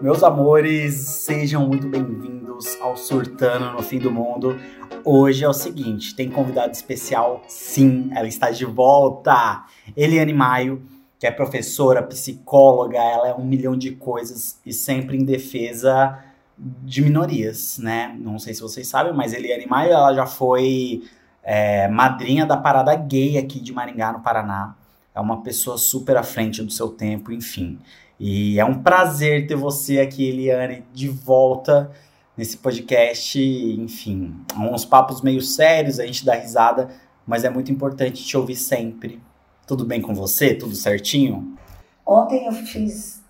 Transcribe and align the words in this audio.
Meus 0.00 0.22
amores, 0.22 0.94
sejam 0.94 1.68
muito 1.68 1.86
bem-vindos 1.86 2.80
ao 2.80 2.96
Surtando 2.96 3.70
no 3.72 3.82
Fim 3.82 3.98
do 3.98 4.10
Mundo. 4.10 4.58
Hoje 5.04 5.44
é 5.44 5.48
o 5.48 5.52
seguinte, 5.52 6.14
tem 6.14 6.30
convidado 6.30 6.72
especial? 6.72 7.42
Sim, 7.46 8.08
ela 8.14 8.26
está 8.26 8.50
de 8.50 8.64
volta. 8.64 9.66
Eliane 9.94 10.32
Maio, 10.32 10.82
que 11.18 11.26
é 11.26 11.30
professora, 11.30 12.02
psicóloga, 12.02 12.96
ela 12.96 13.28
é 13.28 13.34
um 13.34 13.44
milhão 13.44 13.76
de 13.76 13.90
coisas 13.90 14.58
e 14.64 14.72
sempre 14.72 15.18
em 15.18 15.24
defesa 15.24 16.18
de 16.56 17.02
minorias, 17.02 17.78
né? 17.78 18.16
Não 18.18 18.38
sei 18.38 18.54
se 18.54 18.62
vocês 18.62 18.88
sabem, 18.88 19.12
mas 19.12 19.34
Eliane 19.34 19.66
Maio, 19.66 19.92
ela 19.92 20.14
já 20.14 20.24
foi 20.24 21.02
é, 21.42 21.88
madrinha 21.88 22.46
da 22.46 22.56
parada 22.56 22.94
gay 22.94 23.36
aqui 23.36 23.60
de 23.60 23.70
Maringá, 23.70 24.12
no 24.12 24.20
Paraná. 24.20 24.74
É 25.14 25.20
uma 25.20 25.42
pessoa 25.42 25.76
super 25.76 26.16
à 26.16 26.22
frente 26.22 26.62
do 26.62 26.72
seu 26.72 26.88
tempo, 26.88 27.30
enfim. 27.30 27.78
E 28.22 28.60
é 28.60 28.64
um 28.66 28.82
prazer 28.82 29.46
ter 29.46 29.56
você 29.56 29.98
aqui, 29.98 30.28
Eliane, 30.28 30.84
de 30.92 31.08
volta 31.08 31.90
nesse 32.36 32.58
podcast. 32.58 33.40
Enfim, 33.40 34.36
uns 34.58 34.84
papos 34.84 35.22
meio 35.22 35.40
sérios, 35.40 35.98
a 35.98 36.04
gente 36.04 36.26
dá 36.26 36.34
risada, 36.34 36.90
mas 37.26 37.44
é 37.44 37.50
muito 37.50 37.72
importante 37.72 38.22
te 38.22 38.36
ouvir 38.36 38.56
sempre. 38.56 39.22
Tudo 39.66 39.86
bem 39.86 40.02
com 40.02 40.14
você? 40.14 40.54
Tudo 40.54 40.76
certinho? 40.76 41.56
Ontem 42.04 42.44
eu 42.44 42.52
fiz 42.52 43.22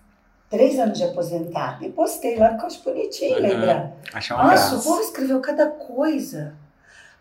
três 0.49 0.77
anos 0.77 0.97
de 0.97 1.05
aposentado 1.05 1.85
e 1.85 1.89
postei 1.89 2.37
lá, 2.37 2.59
ficou 2.69 2.93
bonitinho, 2.93 3.37
uhum. 3.37 3.41
lembra? 3.43 3.93
Achei 4.13 4.35
uma 4.35 4.43
Nossa, 4.43 4.71
graça. 4.71 4.75
o 4.75 4.83
povo 4.83 5.01
escreveu 5.01 5.39
cada 5.39 5.67
coisa. 5.67 6.53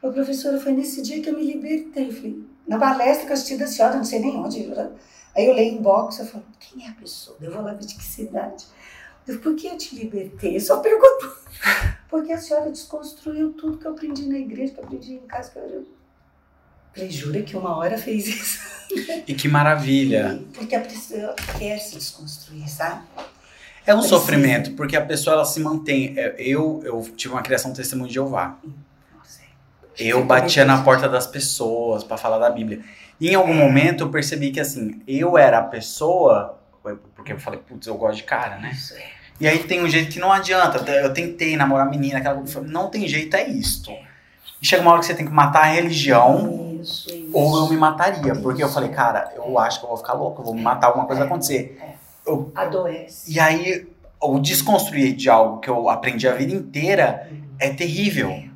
O 0.02 0.10
professora, 0.10 0.58
foi 0.58 0.72
nesse 0.72 1.02
dia 1.02 1.22
que 1.22 1.30
eu 1.30 1.38
me 1.38 1.44
libertei. 1.44 2.10
Falei, 2.10 2.42
na 2.66 2.78
palestra 2.78 3.26
que 3.26 3.30
eu 3.30 3.34
assisti 3.34 3.56
da 3.56 3.68
senhora, 3.68 3.94
não 3.94 4.04
sei 4.04 4.18
nem 4.18 4.36
onde. 4.36 4.68
Aí 5.36 5.46
eu 5.46 5.54
leio 5.54 5.74
inbox, 5.74 6.18
eu 6.18 6.26
falo, 6.26 6.44
quem 6.58 6.86
é 6.86 6.90
a 6.90 6.94
pessoa? 6.94 7.36
Eu 7.40 7.52
vou 7.52 7.62
lá 7.62 7.72
ver 7.72 7.86
de 7.86 7.94
que 7.94 8.04
cidade. 8.04 8.64
Eu, 9.26 9.38
por 9.38 9.54
que 9.54 9.68
eu 9.68 9.78
te 9.78 9.94
libertei? 9.94 10.56
Eu 10.56 10.60
só 10.60 10.78
pergunto. 10.80 11.36
Porque 12.08 12.32
a 12.32 12.38
senhora 12.38 12.70
desconstruiu 12.70 13.52
tudo 13.52 13.78
que 13.78 13.86
eu 13.86 13.92
aprendi 13.92 14.26
na 14.26 14.38
igreja, 14.38 14.74
que 14.74 14.80
eu 14.80 14.84
aprendi 14.84 15.12
em 15.14 15.20
casa. 15.20 15.50
Que 15.50 15.58
eu... 15.58 15.86
Falei, 16.92 17.10
jura 17.10 17.42
que 17.42 17.56
uma 17.56 17.76
hora 17.76 17.96
fez 17.96 18.26
isso? 18.26 18.70
E 19.24 19.34
que 19.34 19.46
maravilha. 19.46 20.42
Porque 20.52 20.74
a 20.74 20.80
pessoa 20.80 21.36
quer 21.56 21.78
se 21.78 21.94
desconstruir, 21.94 22.68
sabe? 22.68 23.04
É 23.86 23.94
um 23.94 23.98
Precisa. 23.98 24.18
sofrimento, 24.18 24.72
porque 24.72 24.96
a 24.96 25.06
pessoa 25.06 25.34
ela 25.34 25.44
se 25.44 25.60
mantém. 25.60 26.18
É, 26.18 26.34
eu, 26.38 26.80
eu 26.84 27.00
tive 27.16 27.32
uma 27.32 27.40
criação 27.40 27.72
testemunho 27.72 28.08
de 28.08 28.14
Jeová. 28.14 28.58
Eu 29.96 30.24
batia 30.24 30.64
na 30.64 30.82
porta 30.82 31.08
das 31.08 31.26
pessoas 31.26 32.02
para 32.02 32.16
falar 32.16 32.38
da 32.38 32.50
Bíblia. 32.50 32.82
E 33.20 33.28
em 33.28 33.34
algum 33.34 33.54
momento 33.54 34.04
eu 34.04 34.08
percebi 34.08 34.50
que 34.50 34.58
assim, 34.58 35.02
eu 35.06 35.36
era 35.36 35.58
a 35.58 35.62
pessoa, 35.62 36.58
porque 37.14 37.32
eu 37.32 37.38
falei, 37.38 37.60
putz, 37.60 37.86
eu 37.86 37.96
gosto 37.96 38.16
de 38.16 38.22
cara, 38.22 38.56
né? 38.58 38.70
Isso 38.72 38.94
é. 38.94 39.20
E 39.40 39.48
aí 39.48 39.60
tem 39.60 39.82
um 39.82 39.88
jeito 39.88 40.10
que 40.10 40.18
não 40.18 40.30
adianta. 40.30 40.78
Eu 40.90 41.12
tentei 41.14 41.56
namorar 41.56 41.88
menina, 41.88 42.18
aquela 42.18 42.42
não 42.62 42.90
tem 42.90 43.08
jeito, 43.08 43.34
é 43.34 43.48
isto. 43.48 43.90
E 44.60 44.66
chega 44.66 44.82
uma 44.82 44.92
hora 44.92 45.00
que 45.00 45.06
você 45.06 45.14
tem 45.14 45.24
que 45.24 45.32
matar 45.32 45.62
a 45.62 45.72
religião, 45.72 46.78
isso, 46.80 47.10
isso. 47.10 47.30
ou 47.32 47.56
eu 47.56 47.68
me 47.68 47.76
mataria. 47.76 48.34
Porque 48.36 48.62
eu 48.62 48.68
falei, 48.68 48.90
cara, 48.90 49.32
eu 49.34 49.58
acho 49.58 49.80
que 49.80 49.86
eu 49.86 49.88
vou 49.88 49.96
ficar 49.96 50.12
louco, 50.12 50.42
eu 50.42 50.44
vou 50.44 50.54
me 50.54 50.60
matar, 50.60 50.88
alguma 50.88 51.06
coisa 51.06 51.22
é, 51.22 51.24
vai 51.24 51.28
acontecer. 51.28 51.78
É. 51.80 51.94
Eu, 52.26 52.52
Adoece. 52.54 53.32
E 53.32 53.40
aí, 53.40 53.88
o 54.20 54.38
desconstruir 54.38 55.16
de 55.16 55.30
algo 55.30 55.60
que 55.60 55.70
eu 55.70 55.88
aprendi 55.88 56.28
a 56.28 56.34
vida 56.34 56.52
inteira 56.52 57.26
uhum. 57.30 57.42
é 57.58 57.70
terrível. 57.70 58.49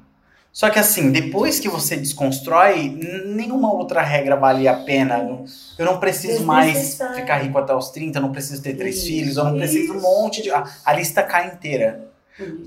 Só 0.55 0.71
que 0.71 0.79
assim, 0.79 1.11
depois 1.11 1.59
que 1.59 1.69
você 1.69 1.97
desconstrói, 1.97 2.89
nenhuma 3.27 3.75
outra 3.75 4.03
regra 4.03 4.37
vale 4.37 4.69
a 4.69 4.85
pena. 4.85 5.45
Eu 5.77 5.85
não 5.85 5.99
preciso 5.99 6.45
mais 6.45 6.97
ficar 7.17 7.39
rico 7.39 7.59
até 7.59 7.75
os 7.75 7.91
30, 7.91 8.19
eu 8.19 8.23
não 8.23 8.31
preciso 8.31 8.63
ter 8.63 8.75
três 8.75 8.99
isso, 8.99 9.07
filhos, 9.07 9.37
eu 9.37 9.43
não 9.43 9.57
preciso 9.57 9.95
um 9.95 10.01
monte 10.01 10.43
de. 10.43 10.53
A, 10.53 10.65
a 10.85 10.93
lista 10.93 11.25
cai 11.25 11.49
inteira. 11.49 12.09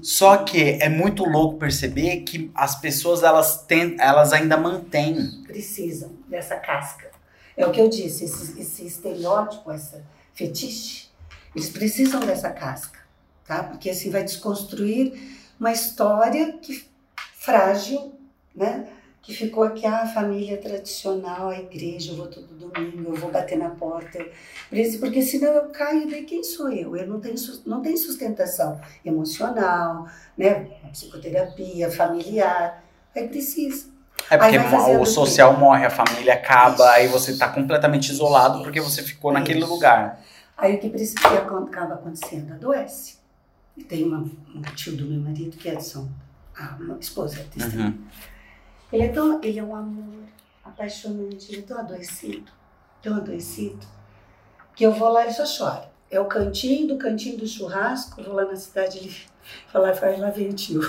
Só 0.02 0.36
que 0.36 0.78
é 0.82 0.90
muito 0.90 1.24
louco 1.24 1.58
perceber 1.58 2.24
que 2.24 2.52
as 2.54 2.78
pessoas 2.80 3.24
elas, 3.24 3.64
tem, 3.64 3.96
elas 4.00 4.34
ainda 4.34 4.58
mantêm. 4.58 5.44
Precisam 5.46 6.12
dessa 6.28 6.58
casca. 6.58 7.09
É 7.56 7.66
o 7.66 7.72
que 7.72 7.80
eu 7.80 7.88
disse, 7.88 8.26
esse, 8.26 8.59
esse 8.59 8.86
estereótipo, 8.86 9.72
essa 9.72 10.03
fetiche, 10.34 11.08
eles 11.56 11.70
precisam 11.70 12.20
dessa 12.20 12.50
casca, 12.50 13.00
tá? 13.46 13.64
Porque 13.64 13.90
assim 13.90 14.09
vai 14.09 14.24
desconstruir 14.26 15.14
uma 15.58 15.72
história 15.72 16.52
que 16.62 16.86
frágil, 17.47 18.13
né? 18.53 18.85
Que 19.22 19.34
ficou 19.34 19.63
aqui 19.63 19.85
ah, 19.85 20.03
a 20.03 20.08
família 20.08 20.58
tradicional, 20.58 21.50
a 21.50 21.58
igreja, 21.58 22.12
eu 22.12 22.18
vou 22.18 22.28
todo 22.28 22.47
domingo, 22.47 23.13
eu 23.13 23.16
vou 23.16 23.31
bater 23.31 23.58
na 23.58 23.69
porta. 23.69 24.25
Porque 25.00 25.22
senão 25.22 25.53
eu 25.53 25.69
caio, 25.69 26.09
daí 26.09 26.24
quem 26.24 26.44
sou 26.44 26.69
eu? 26.69 26.96
Eu 26.96 27.08
não 27.08 27.19
tenho, 27.19 27.35
não 27.66 27.81
tenho 27.81 27.97
sustentação 27.97 28.80
emocional, 29.03 30.08
né? 30.38 30.68
Psicoterapia, 30.91 31.90
familiar. 31.90 32.84
Aí 33.16 33.28
precisa. 33.28 33.88
É 34.29 34.38
porque 34.38 34.58
o 34.97 35.06
social 35.06 35.53
quê? 35.53 35.59
morre, 35.59 35.85
a 35.85 35.90
família 35.90 36.34
acaba, 36.34 36.74
Isso. 36.74 36.84
aí 36.84 37.08
você 37.08 37.31
está 37.31 37.47
completamente 37.47 38.12
isolado 38.12 38.56
Isso. 38.56 38.64
porque 38.64 38.81
você 38.81 39.02
ficou 39.02 39.31
Isso. 39.31 39.40
naquele 39.40 39.64
lugar. 39.64 40.22
Aí 40.58 40.75
o 40.75 40.79
que, 40.79 40.90
precisa, 40.90 41.19
acaba 41.28 41.94
acontecendo? 41.94 42.53
Adoece. 42.53 43.18
E 43.75 43.84
tem 43.84 44.03
uma, 44.06 44.19
um 44.56 44.62
tio 44.75 44.97
do 44.97 45.06
meu 45.06 45.19
marido 45.19 45.56
que 45.56 45.69
é 45.69 45.75
de 45.75 45.84
São 45.84 46.09
a 46.57 46.97
esposa 47.00 47.45
testemunha. 47.51 47.90
Uhum. 47.90 48.07
Ele 48.91 49.03
é 49.03 49.09
tão, 49.09 49.44
ele 49.44 49.59
é 49.59 49.63
um 49.63 49.75
amor 49.75 50.23
apaixonante, 50.63 51.51
ele 51.51 51.62
é 51.62 51.66
tão 51.66 51.79
adoecido, 51.79 52.51
tão 53.01 53.16
adoecido, 53.18 53.85
que 54.75 54.85
eu 54.85 54.91
vou 54.91 55.09
lá 55.09 55.25
e 55.25 55.34
só 55.34 55.44
chora. 55.46 55.90
É 56.09 56.19
o 56.19 56.25
cantinho 56.25 56.88
do 56.88 56.97
cantinho 56.97 57.38
do 57.38 57.47
churrasco, 57.47 58.23
vou 58.23 58.34
lá 58.34 58.46
na 58.46 58.56
cidade, 58.56 58.97
ele 59.00 59.16
fala, 59.67 59.94
faz 59.94 60.19
lá 60.19 60.29
vem 60.29 60.50
tio. 60.51 60.81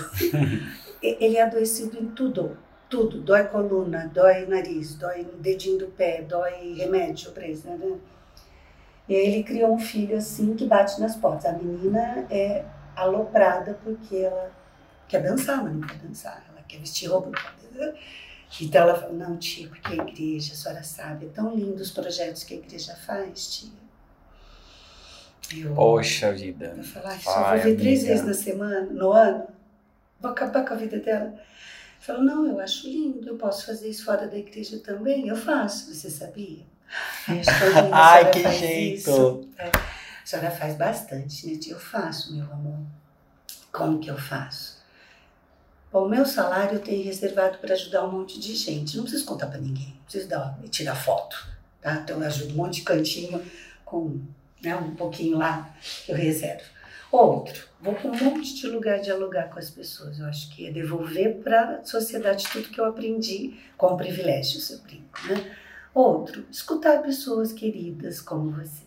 ele 1.02 1.36
é 1.36 1.42
adoecido 1.42 1.98
em 1.98 2.06
tudo, 2.08 2.56
tudo. 2.88 3.20
Dói 3.20 3.44
coluna, 3.44 4.10
dói 4.12 4.46
nariz, 4.46 4.94
dói 4.94 5.26
dedinho 5.40 5.78
do 5.78 5.86
pé, 5.88 6.22
dói 6.22 6.74
remédio 6.74 7.32
pra 7.32 7.46
isso, 7.46 7.68
né? 7.68 7.98
E 9.08 9.16
aí 9.16 9.26
ele 9.26 9.42
criou 9.42 9.72
um 9.72 9.78
filho 9.78 10.16
assim 10.16 10.54
que 10.54 10.66
bate 10.66 11.00
nas 11.00 11.16
portas. 11.16 11.46
A 11.46 11.52
menina 11.52 12.26
é 12.30 12.64
aloprada 12.94 13.78
porque 13.82 14.16
ela 14.16 14.52
quer 15.08 15.22
dançar, 15.22 15.62
mas 15.62 15.74
não 15.74 15.86
quer 15.86 15.98
dançar. 15.98 16.44
Ela 16.50 16.62
quer 16.68 16.78
vestir 16.78 17.08
roupa, 17.08 17.30
não 17.30 17.32
pode. 17.32 17.98
Então 18.60 18.82
ela 18.82 18.94
fala, 18.98 19.12
não, 19.12 19.36
tia, 19.36 19.68
porque 19.68 19.92
a 19.92 20.04
igreja, 20.04 20.52
a 20.52 20.56
senhora 20.56 20.82
sabe, 20.82 21.26
é 21.26 21.28
tão 21.28 21.54
lindo 21.54 21.82
os 21.82 21.90
projetos 21.90 22.44
que 22.44 22.54
a 22.54 22.56
igreja 22.56 22.94
faz, 22.94 23.46
tia. 23.58 23.70
Eu, 25.54 25.74
Poxa 25.74 26.32
vida. 26.32 26.74
Eu 26.76 26.84
falo, 26.84 27.06
ah, 27.06 27.18
só 27.18 27.50
vou 27.50 27.60
ver 27.62 27.76
três 27.76 28.04
vezes 28.04 28.24
na 28.24 28.34
semana, 28.34 28.82
no 28.82 29.12
ano, 29.12 29.46
vou 30.20 30.30
acabar 30.30 30.64
com 30.64 30.74
a 30.74 30.76
vida 30.76 30.98
dela. 30.98 31.34
Eu 31.34 32.00
falo, 32.00 32.22
não, 32.22 32.46
eu 32.46 32.58
acho 32.60 32.86
lindo, 32.86 33.28
eu 33.28 33.36
posso 33.36 33.66
fazer 33.66 33.88
isso 33.88 34.04
fora 34.04 34.26
da 34.26 34.36
igreja 34.36 34.78
também. 34.78 35.28
Eu 35.28 35.36
faço, 35.36 35.92
você 35.94 36.10
sabia? 36.10 36.64
Ai, 37.28 37.36
lindo, 37.36 37.94
Ai 37.94 38.30
que 38.30 38.50
jeito! 38.50 39.48
É, 39.58 39.68
a 39.68 40.26
senhora 40.26 40.50
faz 40.50 40.74
bastante, 40.76 41.46
né? 41.46 41.58
Eu 41.66 41.78
faço, 41.78 42.34
meu 42.34 42.44
amor. 42.50 42.80
Como 43.72 43.98
que 43.98 44.10
eu 44.10 44.18
faço? 44.18 44.77
Bom, 45.90 46.04
o 46.04 46.08
meu 46.08 46.26
salário 46.26 46.74
eu 46.74 46.80
tenho 46.80 47.02
reservado 47.02 47.58
para 47.58 47.72
ajudar 47.72 48.04
um 48.04 48.12
monte 48.12 48.38
de 48.38 48.54
gente. 48.54 48.96
Não 48.96 49.04
preciso 49.04 49.24
contar 49.24 49.46
para 49.46 49.58
ninguém, 49.58 49.88
não 49.88 50.04
preciso 50.04 50.28
dar, 50.28 50.58
tirar 50.70 50.94
foto. 50.94 51.48
Tá? 51.80 51.94
Então 51.94 52.18
eu 52.20 52.26
ajudo 52.26 52.52
um 52.52 52.56
monte 52.56 52.76
de 52.76 52.82
cantinho 52.82 53.42
com 53.84 54.20
né, 54.62 54.76
um 54.76 54.94
pouquinho 54.94 55.38
lá 55.38 55.74
que 56.04 56.12
eu 56.12 56.16
reservo. 56.16 56.64
Outro, 57.10 57.66
vou 57.80 57.94
para 57.94 58.10
um 58.10 58.14
monte 58.14 58.54
de 58.54 58.66
lugar 58.66 59.00
dialogar 59.00 59.44
com 59.44 59.58
as 59.58 59.70
pessoas. 59.70 60.18
Eu 60.18 60.26
acho 60.26 60.50
que 60.54 60.66
é 60.66 60.70
devolver 60.70 61.38
para 61.38 61.76
a 61.76 61.84
sociedade 61.84 62.46
tudo 62.52 62.68
que 62.68 62.78
eu 62.78 62.84
aprendi 62.84 63.58
com 63.78 63.96
privilégios, 63.96 64.70
eu 64.70 64.80
brinco. 64.80 65.26
Né? 65.26 65.56
Outro, 65.94 66.44
escutar 66.50 67.00
pessoas 67.00 67.50
queridas 67.50 68.20
como 68.20 68.50
você. 68.50 68.86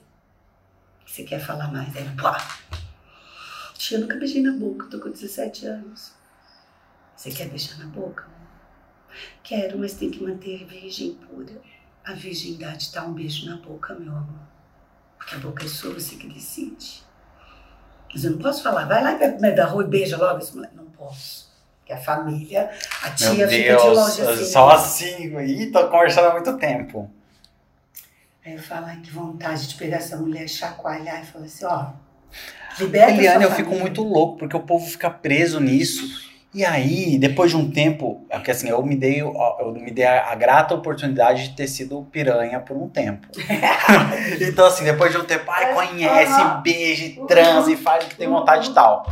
Você 1.03 1.23
quer 1.23 1.39
falar 1.39 1.71
mais? 1.71 1.95
Aí, 1.97 2.07
pá! 2.15 2.59
Eu 3.91 3.99
nunca 4.01 4.15
beijei 4.15 4.41
na 4.41 4.53
boca, 4.53 4.85
tô 4.85 4.99
com 4.99 5.09
17 5.09 5.65
anos. 5.65 6.20
Você 7.21 7.29
quer 7.29 7.49
beijar 7.49 7.77
na 7.77 7.85
boca? 7.85 8.25
Quero, 9.43 9.77
mas 9.77 9.93
tem 9.93 10.09
que 10.09 10.23
manter 10.23 10.65
virgem 10.65 11.13
pura. 11.13 11.53
A 12.03 12.13
virgindade 12.13 12.85
está 12.85 13.05
um 13.05 13.13
beijo 13.13 13.45
na 13.45 13.57
boca, 13.57 13.93
meu 13.93 14.11
amor. 14.11 14.41
Porque 15.19 15.35
a 15.35 15.37
boca 15.37 15.63
é 15.63 15.67
sua, 15.67 15.93
você 15.93 16.15
que 16.15 16.25
decide. 16.27 17.03
Mas 18.11 18.23
eu 18.23 18.31
não 18.31 18.39
posso 18.39 18.63
falar, 18.63 18.85
vai 18.85 19.03
lá 19.03 19.19
me 19.39 19.51
da 19.51 19.67
rua 19.67 19.83
e 19.83 19.87
beija 19.87 20.17
logo 20.17 20.39
esse 20.39 20.55
moleque. 20.55 20.75
Não 20.75 20.85
posso. 20.85 21.51
Porque 21.77 21.93
a 21.93 21.97
família, 21.97 22.71
a 23.03 23.11
tia 23.11 23.47
fica 23.47 23.77
de 23.77 23.87
longe 23.87 24.21
assim. 24.23 24.45
Só 24.45 24.69
assim, 24.71 25.39
ih, 25.41 25.71
tô 25.71 25.87
conversando 25.89 26.29
há 26.29 26.31
muito 26.31 26.57
tempo. 26.57 27.07
Aí 28.43 28.53
eu 28.55 28.63
falo, 28.63 28.87
ai, 28.87 28.99
que 28.99 29.11
vontade 29.11 29.67
de 29.67 29.75
pegar 29.75 29.97
essa 29.97 30.17
mulher, 30.17 30.47
chacoalhar 30.49 31.21
e 31.21 31.25
falar 31.27 31.45
assim, 31.45 31.65
ó, 31.65 31.91
liberta 32.79 33.11
Eliane, 33.11 33.43
eu 33.43 33.51
fico 33.51 33.75
muito 33.75 34.01
louco, 34.01 34.39
porque 34.39 34.57
o 34.57 34.61
povo 34.61 34.89
fica 34.89 35.11
preso 35.11 35.59
nisso 35.59 36.30
E 36.53 36.65
aí, 36.65 37.17
depois 37.17 37.49
de 37.51 37.55
um 37.55 37.71
tempo, 37.71 38.25
é 38.29 38.37
que 38.39 38.51
assim, 38.51 38.67
eu 38.67 38.83
me 38.83 38.93
dei, 38.93 39.21
eu 39.21 39.73
me 39.73 39.89
dei 39.89 40.03
a, 40.03 40.31
a, 40.31 40.35
grata 40.35 40.75
oportunidade 40.75 41.47
de 41.47 41.55
ter 41.55 41.67
sido 41.67 42.05
piranha 42.11 42.59
por 42.59 42.75
um 42.75 42.89
tempo. 42.89 43.25
então, 44.41 44.65
assim, 44.65 44.83
depois 44.83 45.13
de 45.13 45.17
um 45.17 45.23
tempo, 45.23 45.49
ai, 45.49 45.73
conhece, 45.73 46.41
beija, 46.61 47.25
transa 47.25 47.71
e 47.71 47.77
faz 47.77 48.03
o 48.03 48.09
que 48.09 48.15
tem 48.15 48.27
vontade 48.27 48.69
e 48.69 48.73
tal. 48.73 49.09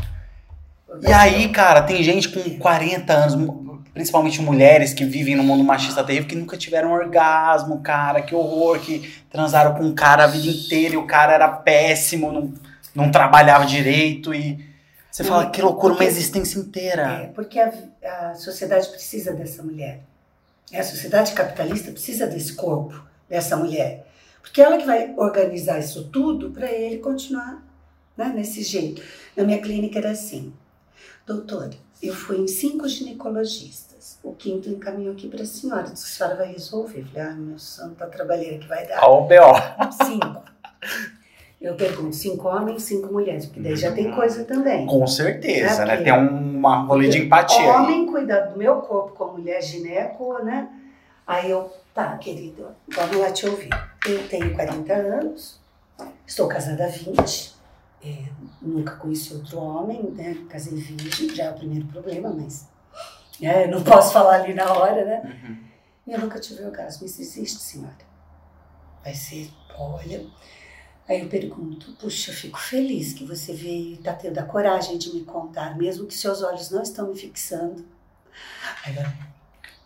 E 1.01 1.13
aí, 1.13 1.47
cara, 1.47 1.81
tem 1.83 2.03
gente 2.03 2.27
com 2.27 2.57
40 2.57 3.13
anos, 3.13 3.81
principalmente 3.93 4.41
mulheres 4.41 4.93
que 4.93 5.05
vivem 5.05 5.35
no 5.35 5.43
mundo 5.43 5.63
machista 5.63 6.03
terrível, 6.03 6.27
que 6.27 6.35
nunca 6.35 6.57
tiveram 6.57 6.91
orgasmo, 6.91 7.79
cara, 7.79 8.21
que 8.21 8.35
horror, 8.35 8.79
que 8.79 9.13
transaram 9.31 9.75
com 9.75 9.83
um 9.83 9.95
cara 9.95 10.25
a 10.25 10.27
vida 10.27 10.47
inteira 10.47 10.95
e 10.95 10.97
o 10.97 11.07
cara 11.07 11.33
era 11.33 11.47
péssimo, 11.47 12.33
não, 12.33 12.53
não 12.93 13.11
trabalhava 13.11 13.65
direito 13.65 14.33
e 14.33 14.67
você 15.19 15.23
fala, 15.25 15.49
que 15.49 15.61
loucura, 15.61 15.93
porque, 15.93 16.03
uma 16.05 16.09
existência 16.09 16.57
inteira. 16.59 17.01
É, 17.01 17.27
porque 17.27 17.59
a, 17.59 17.73
a 18.03 18.35
sociedade 18.35 18.87
precisa 18.87 19.33
dessa 19.33 19.61
mulher. 19.61 19.99
A 20.73 20.81
sociedade 20.81 21.33
capitalista 21.33 21.91
precisa 21.91 22.25
desse 22.25 22.53
corpo, 22.53 23.03
dessa 23.27 23.57
mulher. 23.57 24.07
Porque 24.41 24.61
ela 24.61 24.77
que 24.77 24.85
vai 24.85 25.13
organizar 25.17 25.77
isso 25.79 26.05
tudo 26.05 26.51
para 26.51 26.71
ele 26.71 26.99
continuar 26.99 27.61
né, 28.15 28.31
nesse 28.33 28.63
jeito. 28.63 29.01
Na 29.35 29.43
minha 29.43 29.61
clínica 29.61 29.99
era 29.99 30.11
assim, 30.11 30.53
doutora, 31.25 31.71
eu 32.01 32.15
fui 32.15 32.37
em 32.37 32.47
cinco 32.47 32.87
ginecologistas. 32.87 34.19
O 34.23 34.33
quinto 34.33 34.69
encaminhou 34.69 35.13
aqui 35.13 35.27
para 35.27 35.43
a 35.43 35.45
senhora. 35.45 35.83
Disse, 35.83 36.05
a 36.05 36.17
senhora 36.17 36.35
vai 36.37 36.53
resolver. 36.53 36.99
Eu 36.99 37.05
falei, 37.07 37.23
ah, 37.23 37.33
meu 37.33 37.59
santo, 37.59 37.95
tá 37.95 38.07
trabalhando 38.07 38.59
que 38.59 38.67
vai 38.69 38.87
dar. 38.87 39.03
Ao 39.03 39.27
BO. 39.27 39.33
Cinco. 40.05 40.43
Eu 41.61 41.75
pergunto, 41.75 42.15
cinco 42.15 42.47
homens, 42.47 42.83
cinco 42.83 43.11
mulheres, 43.11 43.45
porque 43.45 43.59
daí 43.59 43.75
já 43.75 43.91
tem 43.91 44.11
coisa 44.11 44.45
também. 44.45 44.85
Com 44.85 45.05
certeza, 45.05 45.83
né? 45.85 45.97
Tem 45.97 46.13
uma 46.13 46.83
rolê 46.83 47.09
de 47.09 47.17
empatia. 47.17 47.73
Homem 47.73 48.05
cuida 48.05 48.47
do 48.47 48.57
meu 48.57 48.77
corpo 48.77 49.11
com 49.13 49.33
mulher 49.33 49.61
gineco, 49.61 50.41
né? 50.41 50.69
Aí 51.27 51.51
eu, 51.51 51.69
tá, 51.93 52.17
querido, 52.17 52.67
vamos 52.87 53.17
lá 53.17 53.31
te 53.31 53.45
ouvir. 53.45 53.69
Eu 54.07 54.25
tenho 54.29 54.55
40 54.55 54.93
anos, 54.93 55.59
estou 56.25 56.47
casada 56.47 56.85
há 56.85 56.87
20, 56.87 57.53
é, 58.05 58.23
nunca 58.61 58.95
conheci 58.95 59.33
outro 59.33 59.59
homem, 59.59 60.01
né? 60.15 60.37
Casei 60.49 60.73
virgem, 60.73 61.35
já 61.35 61.43
é 61.45 61.51
o 61.51 61.55
primeiro 61.55 61.85
problema, 61.87 62.29
mas 62.29 62.69
é, 63.41 63.67
não 63.67 63.83
posso 63.83 64.13
falar 64.13 64.35
ali 64.35 64.53
na 64.53 64.71
hora, 64.71 65.03
né? 65.03 65.21
Uhum. 65.25 65.57
E 66.07 66.13
eu 66.13 66.19
nunca 66.19 66.39
tive 66.39 66.63
orgasmo. 66.63 67.05
Isso 67.05 67.21
existe, 67.21 67.59
senhora? 67.59 68.07
Vai 69.03 69.13
ser, 69.13 69.51
olha 69.77 70.25
Aí 71.09 71.21
eu 71.21 71.27
pergunto, 71.27 71.91
puxa, 71.93 72.29
eu 72.29 72.35
fico 72.35 72.59
feliz 72.59 73.13
que 73.13 73.25
você 73.25 73.51
veio 73.51 73.89
e 73.89 73.93
está 73.93 74.13
tendo 74.13 74.37
a 74.37 74.43
coragem 74.43 74.95
de 74.95 75.11
me 75.11 75.21
contar, 75.21 75.75
mesmo 75.75 76.05
que 76.05 76.13
seus 76.13 76.43
olhos 76.43 76.69
não 76.69 76.83
estão 76.83 77.07
me 77.07 77.17
fixando. 77.17 77.83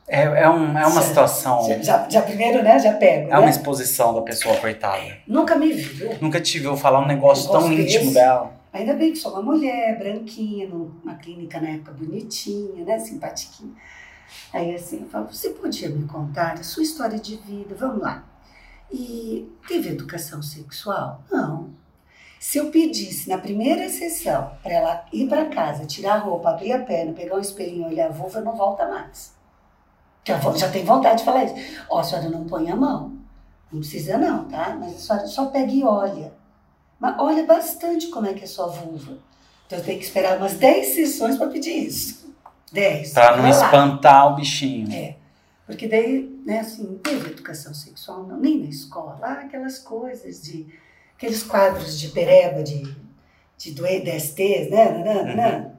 é, 0.06 0.24
é, 0.24 0.50
um, 0.50 0.78
é 0.78 0.86
uma 0.86 1.02
já, 1.02 1.02
situação. 1.02 1.66
Já, 1.66 1.81
já, 1.81 2.10
já, 2.10 2.22
primeiro, 2.24 2.62
né? 2.62 2.78
Já 2.78 2.92
pego. 2.98 3.28
É 3.28 3.31
né? 3.31 3.40
uma 3.40 3.50
exposição 3.50 4.14
da 4.14 4.22
pessoa, 4.22 4.58
coitada. 4.58 5.18
Nunca 5.25 5.56
me 5.56 5.72
viu. 5.72 6.10
Nunca 6.20 6.42
te 6.42 6.60
viu 6.60 6.75
falar 6.75 7.00
um 7.00 7.08
negócio 7.08 7.50
tão 7.50 7.72
íntimo 7.72 8.14
dela. 8.14 8.54
Ainda 8.74 8.94
bem 8.94 9.14
que 9.14 9.20
sou 9.20 9.31
uma 9.31 9.42
mulher, 9.42 9.98
branquinha, 9.98 10.68
numa 10.68 11.16
clínica 11.16 11.62
na 11.62 11.70
época 11.70 11.94
bonitinha, 11.94 12.84
né? 12.84 13.00
Simpatiquinha. 13.00 13.72
Aí 14.52 14.75
assim, 14.75 15.04
eu 15.04 15.08
falo, 15.08 15.28
você 15.31 15.52
podia 15.52 15.88
me 15.88 16.06
contar 16.06 16.56
a 16.60 16.64
sua 16.64 16.84
história 16.84 17.18
de 17.18 17.38
vida? 17.38 17.74
Vamos 17.75 18.02
lá. 18.02 18.33
E 18.92 19.52
teve 19.68 19.90
educação 19.90 20.42
sexual? 20.42 21.24
Não. 21.32 21.72
Se 22.40 22.58
eu 22.58 22.70
pedisse 22.70 23.30
na 23.30 23.38
primeira 23.38 23.88
sessão 23.88 24.52
para 24.62 24.74
ela 24.74 25.06
ir 25.14 25.30
para 25.30 25.46
casa, 25.46 25.86
tirar 25.86 26.16
a 26.16 26.20
roupa, 26.20 26.50
abrir 26.50 26.74
a 26.74 26.84
perna, 26.84 27.14
pegar 27.14 27.38
um 27.38 27.40
espelhinho, 27.40 27.88
olhar 27.88 28.08
a 28.08 28.12
vulva, 28.12 28.42
não 28.42 28.56
volta 28.56 28.86
mais. 28.88 29.34
Já, 30.26 30.40
já 30.52 30.70
tem 30.70 30.84
vontade 30.84 31.20
de 31.20 31.24
falar 31.24 31.46
isso. 31.46 31.56
Ó, 31.90 31.96
oh, 31.96 32.00
a 32.00 32.04
senhora 32.04 32.30
não 32.30 32.44
põe 32.46 32.70
a 32.70 32.76
mão. 32.76 33.18
Não 33.72 33.80
precisa 33.80 34.18
não, 34.18 34.46
tá? 34.46 34.76
Mas 34.80 34.96
a 34.96 35.00
senhora 35.00 35.28
só 35.28 35.46
pega 35.48 35.72
e 35.72 35.84
olha. 35.84 36.34
Mas 37.00 37.16
olha 37.18 37.46
bastante 37.46 38.08
como 38.08 38.28
é 38.28 38.34
que 38.34 38.42
é 38.42 38.44
a 38.44 38.48
sua 38.48 38.68
vulva. 38.68 39.18
Então 39.66 39.80
eu 39.80 39.84
tenho 39.84 40.00
que 40.00 40.06
esperar 40.06 40.38
umas 40.38 40.54
10 40.54 40.96
sessões 40.96 41.38
para 41.38 41.48
pedir 41.48 41.88
isso. 41.88 42.34
10. 42.72 43.14
Para 43.14 43.38
não 43.38 43.48
espantar 43.48 44.32
o 44.32 44.36
bichinho. 44.36 44.92
É. 44.94 45.16
Porque 45.65 45.88
daí, 45.88 46.42
né, 46.45 46.60
assim, 46.60 46.83
não 46.83 46.98
teve 46.98 47.31
educação 47.31 47.74
sexual, 47.74 48.24
não, 48.24 48.38
nem 48.38 48.60
na 48.60 48.69
escola. 48.69 49.19
Ah, 49.21 49.42
aquelas 49.45 49.80
coisas 49.80 50.42
de. 50.42 50.68
aqueles 51.15 51.44
quadros 51.44 52.00
de 52.00 52.10
pereba, 52.10 52.62
de, 52.62 52.83
de 53.57 53.71
DSTs, 53.74 54.69
né? 54.69 54.92
Não, 54.92 55.25
não, 55.25 55.36
não, 55.36 55.77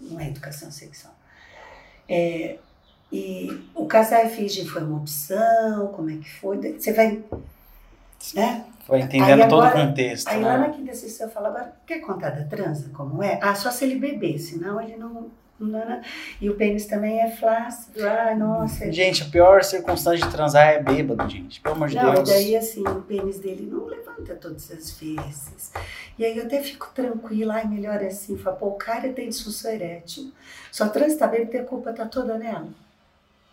não. 0.00 0.20
é 0.20 0.28
educação 0.28 0.70
sexual. 0.70 1.14
É, 2.08 2.58
e 3.12 3.68
o 3.74 3.86
casar 3.86 4.26
virgem 4.28 4.66
foi 4.66 4.82
uma 4.82 4.98
opção, 4.98 5.88
como 5.88 6.10
é 6.10 6.16
que 6.16 6.30
foi? 6.40 6.56
Você 6.72 6.92
vai. 6.92 7.22
Né? 8.34 8.64
Foi 8.86 9.00
entendendo 9.00 9.42
aí, 9.42 9.48
todo 9.48 9.66
o 9.66 9.70
contexto. 9.70 10.28
Aí 10.28 10.40
né? 10.40 10.46
lá 10.46 10.58
na 10.58 10.70
quinta 10.70 10.94
sessão 10.94 11.26
eu 11.26 11.32
falo, 11.32 11.46
agora, 11.46 11.74
quer 11.86 12.00
contar 12.00 12.30
da 12.30 12.44
transa 12.44 12.90
como 12.90 13.22
é? 13.22 13.38
Ah, 13.42 13.54
só 13.54 13.70
se 13.70 13.84
ele 13.84 13.96
beber, 13.96 14.38
senão 14.38 14.80
ele 14.80 14.96
não 14.96 15.30
e 16.40 16.50
o 16.50 16.54
pênis 16.54 16.86
também 16.86 17.20
é 17.20 17.30
flácido. 17.30 18.06
Ai, 18.06 18.36
nossa. 18.36 18.90
Gente, 18.90 19.22
a 19.22 19.26
pior 19.26 19.62
circunstância 19.62 20.26
de 20.26 20.32
transar 20.32 20.66
é 20.66 20.82
bêbado, 20.82 21.28
gente. 21.30 21.60
Pelo 21.60 21.76
amor 21.76 21.88
de 21.88 21.96
não, 21.96 22.12
Deus. 22.12 22.28
Daí 22.28 22.56
assim, 22.56 22.82
o 22.86 23.02
pênis 23.02 23.38
dele 23.38 23.68
não 23.70 23.86
levanta 23.86 24.34
todas 24.34 24.70
as 24.70 24.90
vezes. 24.90 25.72
E 26.18 26.24
aí 26.24 26.36
eu 26.36 26.44
até 26.44 26.60
fico 26.60 26.90
tranquila, 26.94 27.54
ai, 27.54 27.68
melhor 27.68 28.02
assim. 28.02 28.36
Fala, 28.36 28.56
pô, 28.56 28.66
o 28.66 28.72
cara 28.72 29.12
tem 29.12 29.28
disfunção 29.28 29.70
erétil. 29.70 30.32
Só 30.72 30.88
transa 30.88 31.18
tá 31.18 31.26
bem 31.28 31.42
porque 31.42 31.58
a 31.58 31.64
culpa 31.64 31.92
tá 31.92 32.04
toda 32.04 32.36
nela. 32.36 32.68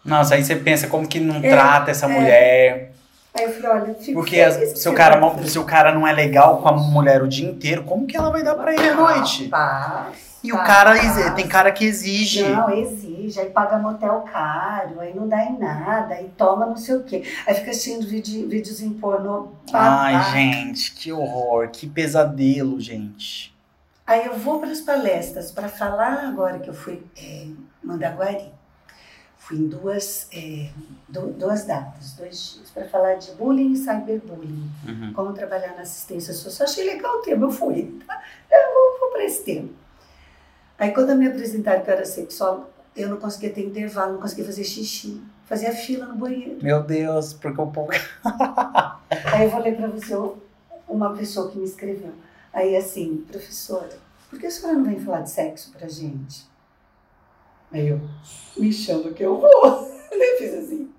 Nossa, 0.03 0.33
aí 0.33 0.43
você 0.43 0.55
pensa 0.55 0.87
como 0.87 1.07
que 1.07 1.19
não 1.19 1.35
é, 1.35 1.49
trata 1.49 1.91
essa 1.91 2.07
é. 2.07 2.09
mulher. 2.09 2.90
Aí 3.33 3.45
eu 3.45 3.53
falei, 3.53 3.81
olha, 3.83 3.95
fico 3.95 4.19
Porque 4.19 4.51
se 4.75 4.89
o, 4.89 4.93
cara, 4.93 5.47
se 5.47 5.59
o 5.59 5.63
cara 5.63 5.93
não 5.93 6.05
é 6.05 6.11
legal 6.11 6.61
com 6.61 6.67
a 6.67 6.73
mulher 6.73 7.23
o 7.23 7.27
dia 7.27 7.49
inteiro, 7.49 7.83
como 7.83 8.05
que 8.05 8.17
ela 8.17 8.29
vai 8.29 8.43
dar 8.43 8.55
pra 8.55 8.73
ele 8.73 8.89
à 8.89 8.95
noite? 8.95 9.47
Paz. 9.47 10.31
E 10.43 10.51
o 10.51 10.57
cara, 10.57 10.95
tem 11.35 11.47
cara 11.47 11.71
que 11.71 11.85
exige. 11.85 12.43
Não, 12.43 12.69
exige, 12.71 13.39
aí 13.39 13.49
paga 13.51 13.77
motel 13.77 14.21
caro, 14.21 14.99
aí 14.99 15.13
não 15.13 15.27
dá 15.27 15.45
em 15.45 15.57
nada, 15.57 16.15
aí 16.15 16.31
toma 16.35 16.65
não 16.65 16.75
sei 16.75 16.95
o 16.95 17.03
quê. 17.03 17.23
Aí 17.45 17.53
fica 17.53 17.69
assistindo 17.69 18.07
vídeo, 18.07 18.49
vídeos 18.49 18.81
em 18.81 18.91
pornô. 18.91 19.49
Ai, 19.71 20.31
gente, 20.31 20.93
que 20.95 21.11
horror, 21.13 21.69
que 21.69 21.85
pesadelo, 21.87 22.81
gente. 22.81 23.55
Aí 24.05 24.25
eu 24.25 24.35
vou 24.35 24.59
para 24.59 24.71
as 24.71 24.81
palestras 24.81 25.51
para 25.51 25.69
falar 25.69 26.27
agora 26.27 26.57
que 26.57 26.69
eu 26.69 26.73
fui 26.73 27.03
é, 27.15 27.45
Mandaguari. 27.83 28.51
Em 29.51 29.67
duas, 29.67 30.27
é, 30.33 30.69
duas 31.09 31.65
datas, 31.65 32.13
dois 32.13 32.53
dias, 32.53 32.69
para 32.69 32.85
falar 32.85 33.15
de 33.15 33.31
bullying 33.31 33.73
e 33.73 33.77
cyberbullying. 33.77 34.69
Uhum. 34.87 35.13
Como 35.13 35.33
trabalhar 35.33 35.75
na 35.75 35.81
assistência 35.81 36.33
social. 36.33 36.67
Achei 36.67 36.85
legal 36.85 37.17
o 37.17 37.21
tema, 37.21 37.45
eu 37.45 37.51
fui. 37.51 37.99
Tá? 38.07 38.21
Eu 38.51 38.73
vou, 38.73 38.99
vou 38.99 39.09
para 39.11 39.23
esse 39.23 39.43
tema. 39.43 39.69
Aí 40.77 40.91
quando 40.91 41.11
eu 41.11 41.15
me 41.15 41.27
apresentaram 41.27 41.83
que 41.83 41.89
eu 41.89 41.93
era 41.93 42.05
sexóloga, 42.05 42.65
eu 42.95 43.07
não 43.07 43.17
conseguia 43.17 43.51
ter 43.51 43.63
intervalo, 43.63 44.13
não 44.13 44.19
conseguia 44.19 44.43
fazer 44.43 44.63
xixi. 44.63 45.21
Fazia 45.45 45.71
fila 45.73 46.05
no 46.05 46.15
banheiro. 46.15 46.57
Meu 46.61 46.81
Deus, 46.81 47.33
porque 47.33 47.61
o 47.61 47.67
povo. 47.67 47.91
Aí 49.31 49.43
eu 49.43 49.49
vou 49.49 49.61
ler 49.61 49.75
para 49.75 49.87
você 49.87 50.13
uma 50.87 51.13
pessoa 51.13 51.51
que 51.51 51.57
me 51.57 51.65
escreveu. 51.65 52.13
Aí 52.53 52.75
assim, 52.75 53.23
professora, 53.29 53.97
por 54.29 54.39
que 54.39 54.47
a 54.47 54.51
senhora 54.51 54.77
não 54.77 54.85
vem 54.85 54.99
falar 54.99 55.21
de 55.21 55.29
sexo 55.29 55.71
pra 55.71 55.87
gente? 55.87 56.49
Aí 57.71 57.87
eu, 57.87 58.01
me 58.57 58.71
chama 58.71 59.11
que 59.13 59.23
eu 59.23 59.39
vou. 59.39 59.91
Eu 60.11 60.37
fiz 60.37 60.53
assim. 60.53 60.91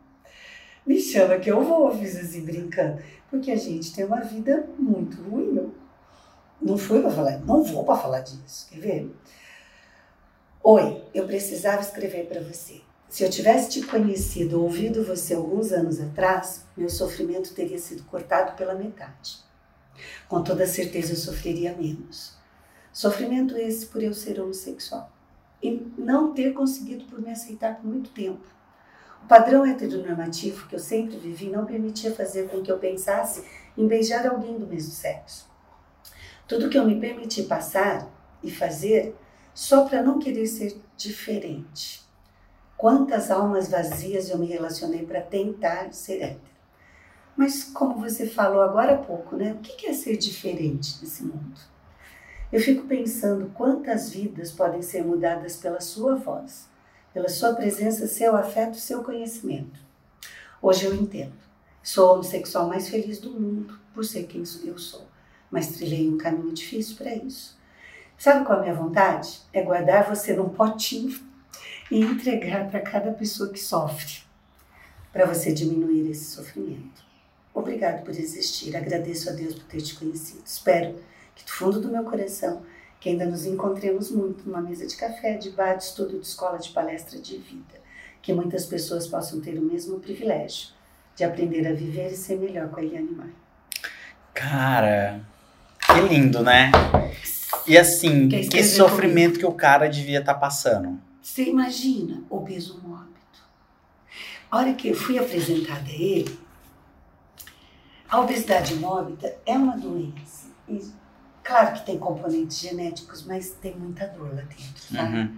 Me 0.86 0.98
chama 0.98 1.38
que 1.38 1.50
eu 1.50 1.62
vou, 1.62 1.94
fiz 1.96 2.16
assim, 2.16 2.44
brincando. 2.44 3.00
Porque 3.30 3.52
a 3.52 3.56
gente 3.56 3.94
tem 3.94 4.04
uma 4.04 4.20
vida 4.20 4.68
muito 4.78 5.20
ruim. 5.22 5.70
Não 6.60 6.76
fui 6.76 7.00
para 7.00 7.10
falar, 7.10 7.38
não 7.40 7.62
vou 7.62 7.84
para 7.84 8.00
falar 8.00 8.20
disso. 8.20 8.66
Quer 8.70 8.80
ver? 8.80 9.16
Oi, 10.64 11.04
eu 11.14 11.26
precisava 11.26 11.82
escrever 11.82 12.26
para 12.26 12.40
você. 12.40 12.80
Se 13.08 13.22
eu 13.22 13.30
tivesse 13.30 13.68
te 13.68 13.86
conhecido, 13.86 14.62
ouvido 14.62 15.04
você 15.04 15.34
alguns 15.34 15.70
anos 15.72 16.00
atrás, 16.00 16.64
meu 16.76 16.88
sofrimento 16.88 17.54
teria 17.54 17.78
sido 17.78 18.04
cortado 18.04 18.56
pela 18.56 18.74
metade. 18.74 19.38
Com 20.28 20.42
toda 20.42 20.66
certeza 20.66 21.12
eu 21.12 21.16
sofreria 21.16 21.76
menos. 21.76 22.34
Sofrimento 22.92 23.56
esse 23.56 23.86
por 23.86 24.02
eu 24.02 24.14
ser 24.14 24.40
homossexual 24.40 25.11
e 25.62 25.92
não 25.96 26.32
ter 26.32 26.52
conseguido 26.52 27.04
por 27.04 27.20
me 27.20 27.30
aceitar 27.30 27.76
por 27.76 27.86
muito 27.86 28.10
tempo. 28.10 28.44
O 29.22 29.26
padrão 29.26 29.64
heteronormativo 29.64 30.66
que 30.66 30.74
eu 30.74 30.80
sempre 30.80 31.16
vivi 31.16 31.48
não 31.48 31.64
permitia 31.64 32.12
fazer 32.12 32.48
com 32.48 32.60
que 32.60 32.72
eu 32.72 32.78
pensasse 32.78 33.44
em 33.78 33.86
beijar 33.86 34.26
alguém 34.26 34.58
do 34.58 34.66
mesmo 34.66 34.92
sexo. 34.92 35.48
Tudo 36.48 36.68
que 36.68 36.76
eu 36.76 36.84
me 36.84 36.98
permiti 36.98 37.44
passar 37.44 38.10
e 38.42 38.50
fazer 38.50 39.14
só 39.54 39.84
para 39.84 40.02
não 40.02 40.18
querer 40.18 40.46
ser 40.46 40.80
diferente. 40.96 42.02
Quantas 42.76 43.30
almas 43.30 43.68
vazias 43.68 44.28
eu 44.28 44.38
me 44.38 44.46
relacionei 44.46 45.06
para 45.06 45.20
tentar 45.20 45.92
ser 45.92 46.20
hétero. 46.20 46.52
Mas 47.36 47.64
como 47.64 48.00
você 48.00 48.26
falou 48.26 48.60
agora 48.60 48.94
há 48.94 48.98
pouco, 48.98 49.36
né? 49.36 49.52
O 49.52 49.58
que 49.58 49.86
é 49.86 49.92
ser 49.92 50.16
diferente 50.16 50.98
nesse 51.00 51.22
mundo? 51.22 51.71
Eu 52.52 52.60
fico 52.60 52.86
pensando 52.86 53.50
quantas 53.54 54.10
vidas 54.10 54.52
podem 54.52 54.82
ser 54.82 55.02
mudadas 55.02 55.56
pela 55.56 55.80
sua 55.80 56.16
voz, 56.16 56.68
pela 57.14 57.30
sua 57.30 57.54
presença, 57.54 58.06
seu 58.06 58.36
afeto, 58.36 58.76
seu 58.76 59.02
conhecimento. 59.02 59.80
Hoje 60.60 60.84
eu 60.84 60.94
entendo. 60.94 61.32
Sou 61.82 62.10
a 62.10 62.12
homossexual 62.12 62.68
mais 62.68 62.90
feliz 62.90 63.18
do 63.18 63.30
mundo 63.30 63.80
por 63.94 64.04
ser 64.04 64.24
quem 64.24 64.44
eu 64.66 64.78
sou, 64.78 65.08
mas 65.50 65.68
trilhei 65.68 66.06
um 66.10 66.18
caminho 66.18 66.52
difícil 66.52 66.96
para 66.96 67.14
isso. 67.14 67.58
Sabe 68.18 68.44
qual 68.44 68.58
é 68.58 68.60
a 68.60 68.64
minha 68.64 68.74
vontade? 68.74 69.40
É 69.50 69.62
guardar 69.62 70.14
você 70.14 70.36
num 70.36 70.50
potinho 70.50 71.18
e 71.90 72.00
entregar 72.00 72.70
para 72.70 72.80
cada 72.80 73.12
pessoa 73.12 73.48
que 73.48 73.58
sofre, 73.58 74.24
para 75.10 75.24
você 75.24 75.54
diminuir 75.54 76.10
esse 76.10 76.26
sofrimento. 76.26 77.02
Obrigado 77.54 78.04
por 78.04 78.10
existir. 78.10 78.76
Agradeço 78.76 79.30
a 79.30 79.32
Deus 79.32 79.54
por 79.54 79.64
ter 79.64 79.80
te 79.80 79.94
conhecido. 79.94 80.42
Espero 80.44 80.96
que 81.34 81.44
do 81.44 81.50
fundo 81.50 81.80
do 81.80 81.88
meu 81.88 82.04
coração 82.04 82.62
que 83.02 83.08
ainda 83.08 83.26
nos 83.26 83.44
encontremos 83.44 84.12
muito 84.12 84.48
numa 84.48 84.60
mesa 84.60 84.86
de 84.86 84.94
café, 84.94 85.36
de 85.36 85.50
bar, 85.50 85.74
de 85.74 85.82
estudo, 85.82 86.20
de 86.20 86.24
escola, 86.24 86.56
de 86.56 86.68
palestra 86.68 87.18
de 87.18 87.36
vida. 87.36 87.82
Que 88.22 88.32
muitas 88.32 88.64
pessoas 88.64 89.08
possam 89.08 89.40
ter 89.40 89.58
o 89.58 89.62
mesmo 89.62 89.98
privilégio 89.98 90.68
de 91.16 91.24
aprender 91.24 91.66
a 91.66 91.72
viver 91.72 92.12
e 92.12 92.16
ser 92.16 92.38
melhor 92.38 92.68
com 92.68 92.78
a 92.78 92.84
Eliane 92.84 93.10
Mai. 93.10 93.30
Cara, 94.32 95.20
que 95.84 96.00
lindo, 96.14 96.44
né? 96.44 96.70
E 97.66 97.76
assim, 97.76 98.28
que 98.28 98.62
sofrimento 98.62 99.32
comigo? 99.32 99.38
que 99.40 99.46
o 99.46 99.52
cara 99.52 99.88
devia 99.88 100.20
estar 100.20 100.34
tá 100.34 100.38
passando. 100.40 100.96
Você 101.20 101.42
imagina 101.42 102.22
o 102.30 102.40
peso 102.42 102.80
mórbido. 102.84 103.10
A 104.48 104.58
hora 104.58 104.74
que 104.74 104.90
eu 104.90 104.94
fui 104.94 105.18
apresentada 105.18 105.90
a 105.90 105.92
ele, 105.92 106.38
a 108.08 108.20
obesidade 108.20 108.76
mórbida 108.76 109.36
é 109.44 109.54
uma 109.54 109.76
doença. 109.76 110.46
E, 110.68 111.01
claro 111.42 111.74
que 111.74 111.86
tem 111.86 111.98
componentes 111.98 112.58
genéticos, 112.58 113.24
mas 113.24 113.50
tem 113.60 113.74
muita 113.76 114.06
dor 114.06 114.34
lá 114.34 114.42
dentro, 114.42 114.96
tá? 114.96 115.04
Uhum. 115.04 115.36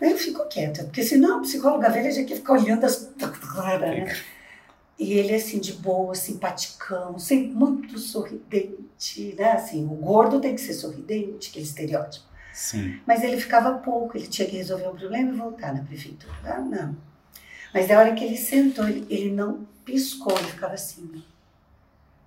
Eu 0.00 0.18
fico 0.18 0.46
quieta, 0.48 0.84
porque 0.84 1.02
senão 1.02 1.38
a 1.38 1.40
psicóloga 1.42 1.88
velha 1.88 2.10
já 2.10 2.24
quer 2.24 2.36
ficar 2.36 2.54
olhando 2.54 2.84
as. 2.84 3.12
Né? 3.80 4.12
E 4.98 5.14
ele, 5.14 5.34
assim, 5.34 5.58
de 5.58 5.72
boa, 5.74 6.14
simpaticão, 6.14 7.18
sempre 7.18 7.52
muito 7.52 7.98
sorridente, 7.98 9.34
né? 9.36 9.52
Assim, 9.52 9.84
o 9.84 9.94
gordo 9.94 10.40
tem 10.40 10.54
que 10.54 10.60
ser 10.60 10.74
sorridente, 10.74 11.50
aquele 11.50 11.64
estereótipo. 11.64 12.26
Sim. 12.52 13.00
Mas 13.06 13.22
ele 13.24 13.40
ficava 13.40 13.78
pouco, 13.78 14.16
ele 14.16 14.28
tinha 14.28 14.48
que 14.48 14.56
resolver 14.56 14.88
um 14.88 14.94
problema 14.94 15.32
e 15.32 15.36
voltar 15.36 15.74
na 15.74 15.82
prefeitura. 15.82 16.32
Ah, 16.44 16.60
não. 16.60 16.96
Mas 17.72 17.88
na 17.88 17.98
hora 17.98 18.14
que 18.14 18.24
ele 18.24 18.36
sentou, 18.36 18.86
ele, 18.88 19.04
ele 19.10 19.30
não 19.32 19.66
piscou, 19.84 20.36
ele 20.38 20.48
ficava 20.48 20.74
assim. 20.74 21.24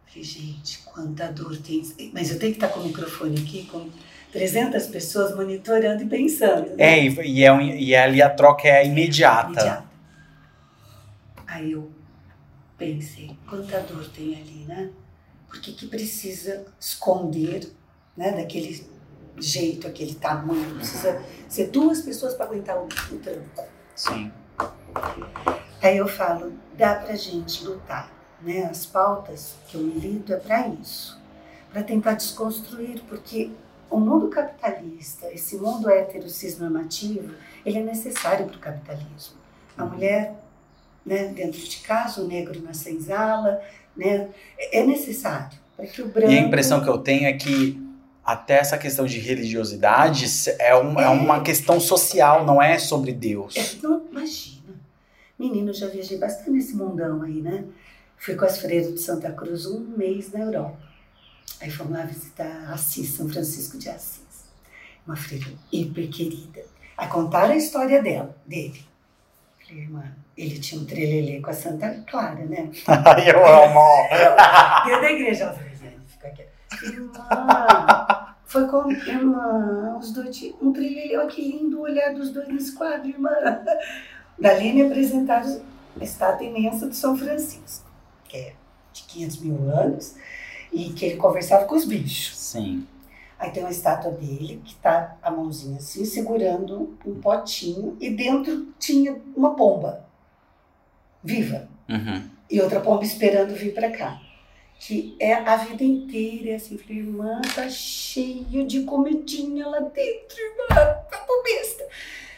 Falei, 0.07 0.23
gente, 0.23 0.79
quanta 0.85 1.31
dor 1.31 1.57
tem. 1.57 1.83
Mas 2.13 2.31
eu 2.31 2.39
tenho 2.39 2.53
que 2.53 2.57
estar 2.57 2.69
com 2.69 2.79
o 2.79 2.83
microfone 2.83 3.39
aqui, 3.39 3.65
com 3.65 3.89
300 4.31 4.87
pessoas 4.87 5.35
monitorando 5.35 6.03
e 6.03 6.07
pensando. 6.07 6.75
Né? 6.75 6.75
É, 6.77 7.05
e, 7.05 7.21
e, 7.21 7.43
é 7.43 7.51
um, 7.51 7.61
e 7.61 7.95
ali 7.95 8.21
a 8.21 8.29
troca 8.29 8.67
é 8.67 8.85
imediata. 8.85 9.51
imediata. 9.51 9.87
Aí 11.45 11.71
eu 11.73 11.91
pensei, 12.77 13.37
quanta 13.49 13.79
dor 13.81 14.07
tem 14.09 14.35
ali, 14.35 14.65
né? 14.65 14.89
Por 15.47 15.59
que, 15.59 15.73
que 15.73 15.87
precisa 15.87 16.65
esconder, 16.79 17.71
né, 18.15 18.31
daquele 18.31 18.85
jeito, 19.37 19.87
aquele 19.87 20.13
tamanho? 20.15 20.75
Precisa 20.75 21.21
ser 21.47 21.67
duas 21.67 22.01
pessoas 22.01 22.33
para 22.33 22.45
aguentar 22.45 22.77
o, 22.77 22.85
o 22.85 23.19
tranco. 23.19 23.65
Sim. 23.95 24.31
Aí 25.81 25.97
eu 25.97 26.07
falo, 26.07 26.53
dá 26.77 26.95
pra 26.95 27.15
gente 27.15 27.63
lutar 27.63 28.16
né, 28.41 28.67
as 28.69 28.85
pautas 28.85 29.55
que 29.67 29.75
eu 29.75 29.81
milito 29.81 30.33
é 30.33 30.37
para 30.37 30.67
isso, 30.67 31.19
para 31.71 31.83
tentar 31.83 32.13
desconstruir, 32.13 33.01
porque 33.07 33.51
o 33.89 33.99
mundo 33.99 34.27
capitalista, 34.27 35.31
esse 35.31 35.57
mundo 35.57 35.89
heterocis 35.89 36.57
normativo, 36.59 37.33
ele 37.65 37.79
é 37.79 37.83
necessário 37.83 38.45
para 38.45 38.57
o 38.57 38.59
capitalismo. 38.59 39.37
A 39.77 39.83
uhum. 39.83 39.89
mulher, 39.91 40.35
né, 41.05 41.27
dentro 41.27 41.59
de 41.59 41.77
casa, 41.77 42.21
o 42.21 42.27
negro 42.27 42.61
na 42.61 42.73
senzala, 42.73 43.61
né, 43.95 44.29
é 44.71 44.85
necessário 44.85 45.57
para 45.75 45.85
que 45.85 46.01
o 46.01 46.07
branco. 46.07 46.31
E 46.31 46.37
a 46.37 46.41
impressão 46.41 46.81
que 46.81 46.89
eu 46.89 46.97
tenho 46.97 47.27
é 47.27 47.33
que 47.33 47.81
até 48.25 48.55
essa 48.55 48.77
questão 48.77 49.05
de 49.05 49.19
religiosidade 49.19 50.25
é, 50.59 50.75
um, 50.75 50.99
é, 50.99 51.05
é 51.05 51.09
uma 51.09 51.41
questão 51.41 51.79
social, 51.79 52.45
não 52.45 52.61
é 52.61 52.77
sobre 52.77 53.13
Deus. 53.13 53.55
É, 53.55 53.81
não, 53.81 54.05
imagina. 54.11 54.57
Menino, 55.39 55.71
já 55.71 55.87
viajei 55.87 56.17
bastante 56.17 56.49
nesse 56.49 56.75
mundão 56.75 57.21
aí, 57.21 57.41
né? 57.41 57.63
Fui 58.17 58.35
com 58.35 58.45
as 58.45 58.59
freiras 58.59 58.93
de 58.93 58.99
Santa 58.99 59.31
Cruz 59.31 59.65
um 59.65 59.79
mês 59.79 60.31
na 60.31 60.39
Europa. 60.39 60.77
Aí 61.61 61.71
fomos 61.71 61.93
lá 61.93 62.03
visitar 62.03 62.71
Assis, 62.71 63.09
São 63.09 63.29
Francisco 63.29 63.77
de 63.77 63.89
Assis. 63.89 64.51
Uma 65.05 65.15
freira 65.15 65.45
hiper 65.71 66.09
querida. 66.09 66.61
Aí 66.97 67.07
contaram 67.07 67.53
a 67.53 67.57
história 67.57 68.01
dela, 68.01 68.35
dele. 68.45 68.83
Falei, 69.65 69.83
irmã, 69.83 70.03
ele 70.35 70.59
tinha 70.59 70.81
um 70.81 70.85
trelelê 70.85 71.39
com 71.39 71.49
a 71.49 71.53
Santa 71.53 72.03
Clara, 72.09 72.43
né? 72.45 72.69
Ai, 72.87 73.29
eu 73.31 73.45
amo! 73.45 74.07
Dentro 74.85 75.01
da 75.01 75.11
igreja. 75.11 75.43
Ela 75.45 75.53
falou, 75.53 75.69
fica 76.07 76.27
aqui. 76.27 76.43
Irmã, 76.83 78.35
foi 78.45 78.67
com 78.67 78.91
irmã, 78.91 79.97
os 79.99 80.11
dois 80.11 80.35
tinham 80.35 80.57
um 80.61 80.73
trelelê. 80.73 81.17
Olha 81.17 81.27
que 81.27 81.41
lindo 81.41 81.79
o 81.79 81.83
olhar 81.83 82.13
dos 82.13 82.31
dois 82.31 82.47
nesse 82.49 82.75
quadro, 82.75 83.07
irmã. 83.07 83.31
Dali 84.37 84.73
me 84.73 84.83
apresentaram 84.83 85.61
a 85.99 86.03
estátua 86.03 86.45
imensa 86.45 86.89
de 86.89 86.95
São 86.95 87.17
Francisco 87.17 87.86
que 88.27 88.37
é 88.37 88.53
de 88.93 89.03
500 89.03 89.37
mil 89.39 89.69
anos, 89.69 90.15
e 90.71 90.89
que 90.89 91.05
ele 91.05 91.17
conversava 91.17 91.65
com 91.65 91.75
os 91.75 91.85
bichos. 91.85 92.37
Sim. 92.37 92.85
Aí 93.39 93.51
tem 93.51 93.63
uma 93.63 93.71
estátua 93.71 94.11
dele 94.11 94.61
que 94.65 94.75
tá 94.75 95.15
a 95.21 95.29
mãozinha 95.29 95.77
assim, 95.77 96.03
segurando 96.05 96.97
um 97.05 97.19
potinho, 97.21 97.95
e 97.99 98.09
dentro 98.09 98.73
tinha 98.79 99.15
uma 99.35 99.55
pomba 99.55 100.05
viva. 101.23 101.67
Uhum. 101.87 102.29
E 102.49 102.59
outra 102.61 102.79
pomba 102.79 103.03
esperando 103.03 103.53
vir 103.53 103.73
para 103.73 103.91
cá. 103.91 104.21
Que 104.79 105.15
é 105.19 105.33
a 105.33 105.57
vida 105.57 105.83
inteira, 105.83 106.55
assim, 106.55 106.77
falei, 106.77 106.99
irmã, 106.99 107.41
tá 107.55 107.67
cheio 107.67 108.65
de 108.65 108.83
comidinha 108.83 109.67
lá 109.67 109.79
dentro, 109.79 110.37
irmã, 110.37 110.75
tá 111.09 111.17
besta. 111.43 111.87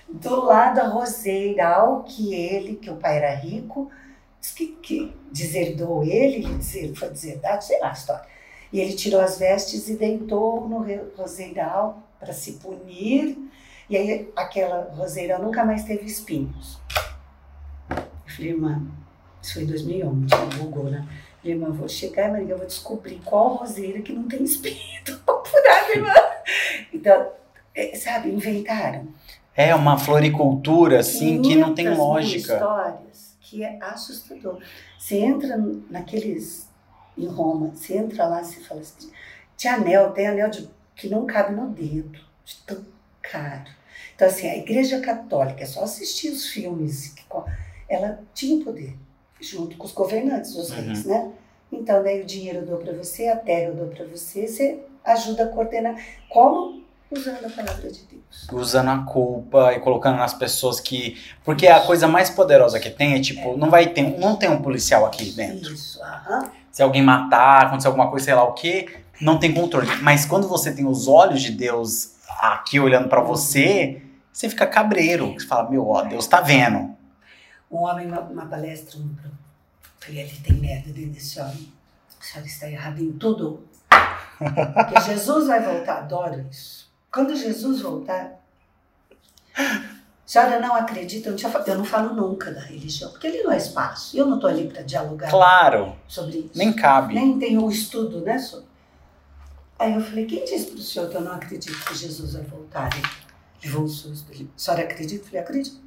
Do 0.07 0.45
lado 0.45 0.79
a 0.79 0.87
roseiral, 0.87 2.03
que 2.03 2.33
ele, 2.33 2.75
que 2.75 2.89
o 2.89 2.95
pai 2.95 3.17
era 3.17 3.35
rico, 3.35 3.91
que, 4.55 4.67
que 4.81 5.15
deserdou 5.31 6.03
ele, 6.03 6.47
ele 6.75 6.95
foi 6.95 7.09
deserdado, 7.09 7.63
sei 7.63 7.79
lá 7.79 7.89
a 7.89 7.93
história. 7.93 8.25
E 8.71 8.79
ele 8.79 8.93
tirou 8.93 9.19
as 9.19 9.39
vestes 9.39 9.89
e 9.89 9.95
deitou 9.95 10.67
no 10.67 10.85
roseiral 11.17 12.03
para 12.19 12.33
se 12.33 12.53
punir. 12.53 13.37
E 13.89 13.97
aí 13.97 14.31
aquela 14.35 14.91
roseira 14.95 15.39
nunca 15.39 15.65
mais 15.65 15.83
teve 15.83 16.05
espinhos. 16.05 16.79
Eu 17.89 17.97
falei, 18.27 18.51
irmã, 18.51 18.81
isso 19.41 19.53
foi 19.55 19.63
em 19.63 19.67
2001, 19.67 20.25
tinha 20.25 20.45
Google, 20.59 20.83
né? 20.85 20.99
Eu 20.99 21.41
falei, 21.41 21.55
irmã, 21.55 21.71
vou 21.71 21.89
chegar, 21.89 22.31
mas 22.31 22.47
eu 22.47 22.57
vou 22.57 22.67
descobrir 22.67 23.19
qual 23.25 23.55
roseira 23.55 24.01
que 24.01 24.13
não 24.13 24.27
tem 24.27 24.43
espinho. 24.43 24.77
Furada, 25.45 25.91
irmã. 25.91 26.13
Então, 26.93 27.31
é, 27.73 27.95
sabe, 27.95 28.29
inventaram. 28.29 29.07
É 29.55 29.73
uma 29.73 29.97
floricultura, 29.97 30.99
assim, 30.99 31.41
que 31.41 31.55
não 31.55 31.73
tem 31.73 31.89
lógica. 31.89 32.53
Histórias 32.53 33.28
que 33.49 33.63
é 33.63 33.77
assustador. 33.81 34.61
Você 34.97 35.17
entra 35.17 35.57
naqueles 35.89 36.69
em 37.17 37.25
Roma, 37.25 37.71
você 37.73 37.97
entra 37.97 38.27
lá 38.27 38.41
e 38.41 38.63
fala 38.63 38.81
assim, 38.81 39.11
tinha 39.57 39.73
anel, 39.73 40.11
tem 40.11 40.27
anel 40.27 40.49
de, 40.49 40.69
que 40.95 41.09
não 41.09 41.25
cabe 41.25 41.55
no 41.55 41.67
dedo, 41.69 42.19
de 42.45 42.57
tão 42.65 42.85
caro. 43.21 43.69
Então, 44.15 44.27
assim, 44.27 44.47
a 44.47 44.55
Igreja 44.55 44.99
Católica, 45.01 45.63
é 45.63 45.65
só 45.65 45.83
assistir 45.83 46.29
os 46.29 46.47
filmes, 46.47 47.15
ela 47.89 48.21
tinha 48.33 48.63
poder, 48.63 48.95
junto 49.41 49.75
com 49.77 49.85
os 49.85 49.91
governantes, 49.91 50.55
os 50.55 50.69
reis, 50.69 51.05
uhum. 51.05 51.11
né? 51.11 51.31
Então, 51.71 52.03
daí 52.03 52.21
o 52.21 52.25
dinheiro 52.25 52.59
eu 52.59 52.65
dou 52.65 52.77
para 52.77 52.93
você, 52.93 53.27
a 53.27 53.35
terra 53.35 53.69
eu 53.69 53.75
dou 53.75 53.87
para 53.87 54.05
você, 54.05 54.47
você 54.47 54.79
ajuda 55.03 55.45
a 55.45 55.47
coordenar. 55.47 55.95
Como 56.29 56.83
Usando 57.11 57.45
a 57.45 57.49
palavra 57.49 57.91
de 57.91 58.01
Deus. 58.03 58.47
Usando 58.51 58.89
a 58.89 58.99
culpa 58.99 59.73
e 59.73 59.79
colocando 59.79 60.17
nas 60.17 60.33
pessoas 60.33 60.79
que. 60.79 61.19
Porque 61.43 61.67
a 61.67 61.79
coisa 61.81 62.07
mais 62.07 62.29
poderosa 62.29 62.79
que 62.79 62.89
tem 62.89 63.15
é 63.15 63.19
tipo, 63.19 63.53
é. 63.53 63.57
não 63.57 63.69
vai 63.69 63.87
ter. 63.87 64.19
Não 64.19 64.35
tem 64.35 64.49
um 64.49 64.61
policial 64.61 65.05
aqui 65.05 65.31
dentro. 65.31 65.73
Isso, 65.73 66.01
aham. 66.03 66.51
Se 66.71 66.83
alguém 66.83 67.01
matar, 67.01 67.65
acontecer 67.65 67.87
alguma 67.87 68.09
coisa, 68.09 68.25
sei 68.25 68.35
lá 68.35 68.43
o 68.43 68.53
que, 68.53 68.87
não 69.19 69.39
tem 69.39 69.51
controle. 69.53 69.87
Mas 70.01 70.25
quando 70.25 70.47
você 70.47 70.71
tem 70.71 70.85
os 70.85 71.07
olhos 71.07 71.41
de 71.41 71.51
Deus 71.51 72.13
aqui 72.39 72.79
olhando 72.79 73.09
para 73.09 73.21
você, 73.21 74.03
você 74.31 74.47
fica 74.47 74.67
cabreiro. 74.67 75.33
Você 75.33 75.47
fala, 75.47 75.69
meu, 75.69 75.87
ó, 75.87 76.03
Deus 76.03 76.27
tá 76.27 76.41
vendo. 76.41 76.95
Um 77.71 77.77
homem, 77.77 78.07
uma, 78.07 78.21
uma 78.21 78.45
palestra, 78.45 78.99
um, 78.99 79.15
falei, 79.99 80.21
ali 80.21 80.37
tem 80.37 80.55
merda 80.55 80.91
dentro 80.91 81.11
desse 81.11 81.39
homem. 81.39 81.73
A 82.19 82.23
senhora 82.23 82.47
está 82.47 82.69
errada 82.69 83.01
em 83.01 83.11
tudo. 83.13 83.63
Porque 84.37 85.01
Jesus 85.01 85.47
vai 85.47 85.61
voltar, 85.61 85.97
adoro 85.97 86.45
isso. 86.49 86.88
Quando 87.11 87.35
Jesus 87.35 87.81
voltar, 87.81 88.39
a 89.57 89.89
senhora 90.25 90.59
não 90.59 90.75
acredita, 90.75 91.29
eu 91.29 91.35
não, 91.35 91.65
eu 91.65 91.77
não 91.77 91.85
falo 91.85 92.13
nunca 92.13 92.51
da 92.51 92.61
religião, 92.61 93.09
porque 93.11 93.27
ele 93.27 93.41
não 93.43 93.51
é 93.51 93.57
espaço. 93.57 94.15
Eu 94.15 94.27
não 94.27 94.35
estou 94.35 94.49
ali 94.49 94.67
para 94.67 94.83
dialogar 94.83 95.29
claro, 95.29 95.95
sobre 96.07 96.37
isso. 96.37 96.51
Nem 96.57 96.71
cabe. 96.71 97.15
Nem 97.15 97.39
tenho 97.39 97.65
o 97.65 97.71
estudo 97.71 98.21
né, 98.21 98.37
sobre. 98.37 98.69
Aí 99.79 99.93
eu 99.93 100.01
falei, 100.01 100.25
quem 100.25 100.43
disse 100.43 100.71
pro 100.71 100.79
senhor 100.79 101.09
que 101.09 101.15
eu 101.15 101.21
não 101.21 101.31
acredito 101.31 101.85
que 101.85 101.95
Jesus 101.95 102.33
vai 102.33 102.43
voltar? 102.43 102.89
Ele 102.93 103.07
levou 103.63 103.83
um 103.83 103.87
susto. 103.87 104.31
Ele, 104.31 104.49
a 104.55 104.59
senhora 104.59 104.83
acredita? 104.83 105.23
Eu 105.23 105.25
falei, 105.25 105.41
acredito. 105.41 105.79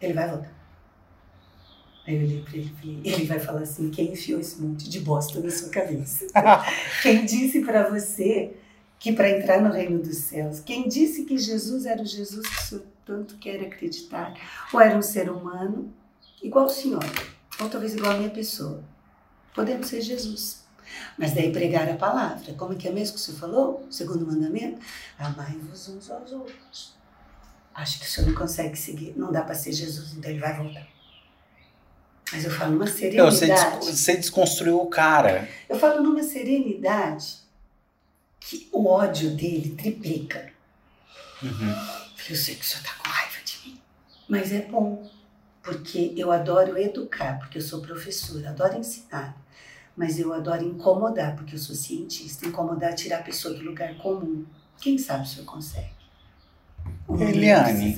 Ele 0.00 0.12
vai 0.12 0.28
voltar. 0.28 0.58
Aí 2.06 2.14
eu 2.16 2.22
olhei 2.22 2.40
pra 2.40 2.54
ele 2.56 2.72
e 2.74 2.80
falei, 2.80 3.00
ele 3.04 3.26
vai 3.26 3.38
falar 3.38 3.60
assim, 3.60 3.90
quem 3.90 4.12
enfiou 4.12 4.40
esse 4.40 4.60
monte 4.62 4.88
de 4.88 4.98
bosta 5.00 5.40
na 5.40 5.50
sua 5.50 5.68
cabeça? 5.68 6.26
quem 7.02 7.26
disse 7.26 7.60
para 7.60 7.88
você 7.90 8.56
que 8.98 9.12
para 9.12 9.30
entrar 9.30 9.60
no 9.62 9.72
reino 9.72 10.00
dos 10.00 10.16
céus, 10.16 10.60
quem 10.60 10.88
disse 10.88 11.24
que 11.24 11.38
Jesus 11.38 11.86
era 11.86 12.02
o 12.02 12.06
Jesus 12.06 12.46
que 12.46 12.56
o 12.56 12.62
senhor 12.62 12.84
tanto 13.04 13.36
quer 13.36 13.60
acreditar? 13.60 14.34
Ou 14.72 14.80
era 14.80 14.96
um 14.96 15.02
ser 15.02 15.30
humano 15.30 15.92
igual 16.42 16.66
o 16.66 16.70
senhor, 16.70 17.04
ou 17.60 17.68
talvez 17.68 17.94
igual 17.94 18.12
a 18.12 18.16
minha 18.16 18.30
pessoa. 18.30 18.82
Podemos 19.54 19.86
ser 19.86 20.00
Jesus. 20.00 20.64
Mas 21.16 21.34
daí 21.34 21.52
pregar 21.52 21.88
a 21.88 21.96
palavra. 21.96 22.54
Como 22.54 22.72
é 22.72 22.76
que 22.76 22.88
é 22.88 22.92
mesmo 22.92 23.14
que 23.14 23.20
você 23.20 23.32
falou? 23.32 23.86
Segundo 23.90 24.26
mandamento? 24.26 24.80
Amai-vos 25.18 25.88
uns 25.88 26.10
aos 26.10 26.32
outros. 26.32 26.96
Acho 27.74 28.00
que 28.00 28.06
o 28.06 28.08
senhor 28.08 28.28
não 28.28 28.34
consegue 28.34 28.76
seguir. 28.76 29.14
Não 29.16 29.30
dá 29.30 29.42
para 29.42 29.54
ser 29.54 29.72
Jesus, 29.72 30.14
então 30.14 30.30
ele 30.30 30.40
vai 30.40 30.56
voltar. 30.56 30.86
Mas 32.32 32.44
eu 32.44 32.50
falo 32.50 32.72
numa 32.72 32.86
serenidade. 32.86 33.36
Você, 33.36 33.46
des 33.46 33.86
você 33.86 34.16
desconstruiu 34.16 34.80
o 34.80 34.86
cara. 34.86 35.48
Eu 35.68 35.78
falo 35.78 36.02
numa 36.02 36.22
serenidade 36.22 37.47
que 38.48 38.66
o 38.72 38.88
ódio 38.88 39.36
dele 39.36 39.74
triplica. 39.76 40.50
Uhum. 41.42 41.74
Eu 42.30 42.36
sei 42.36 42.54
que 42.54 42.62
o 42.62 42.64
senhor 42.64 42.80
está 42.80 42.94
com 42.94 43.08
raiva 43.08 43.36
de 43.44 43.68
mim. 43.68 43.80
Mas 44.26 44.52
é 44.52 44.62
bom, 44.62 45.06
porque 45.62 46.14
eu 46.16 46.32
adoro 46.32 46.78
educar, 46.78 47.38
porque 47.38 47.58
eu 47.58 47.62
sou 47.62 47.82
professora, 47.82 48.48
adoro 48.48 48.78
ensinar. 48.78 49.36
Mas 49.94 50.18
eu 50.18 50.32
adoro 50.32 50.64
incomodar, 50.64 51.36
porque 51.36 51.56
eu 51.56 51.58
sou 51.58 51.76
cientista. 51.76 52.46
Incomodar, 52.46 52.94
tirar 52.94 53.18
a 53.18 53.22
pessoa 53.22 53.52
do 53.52 53.62
lugar 53.62 53.94
comum. 53.98 54.46
Quem 54.80 54.96
sabe 54.96 55.24
o 55.24 55.26
senhor 55.26 55.44
consegue? 55.44 55.98
Eliane, 57.20 57.96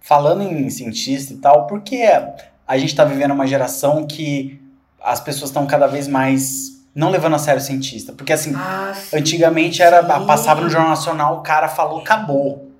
falando 0.00 0.42
em 0.42 0.70
cientista 0.70 1.32
e 1.32 1.38
tal, 1.38 1.66
por 1.66 1.82
que 1.82 2.04
a 2.04 2.78
gente 2.78 2.90
está 2.90 3.04
vivendo 3.04 3.32
uma 3.32 3.48
geração 3.48 4.06
que 4.06 4.62
as 5.00 5.20
pessoas 5.20 5.50
estão 5.50 5.66
cada 5.66 5.88
vez 5.88 6.06
mais 6.06 6.71
não 6.94 7.10
levando 7.10 7.34
a 7.34 7.38
sério 7.38 7.60
o 7.60 7.64
cientista? 7.64 8.12
Porque 8.12 8.32
assim, 8.32 8.52
ah, 8.56 8.92
sim, 8.94 9.16
antigamente 9.16 9.82
era 9.82 10.02
sim. 10.02 10.26
passava 10.26 10.60
no 10.60 10.70
Jornal 10.70 10.90
Nacional, 10.90 11.38
o 11.38 11.42
cara 11.42 11.68
falou, 11.68 12.00
acabou. 12.00 12.70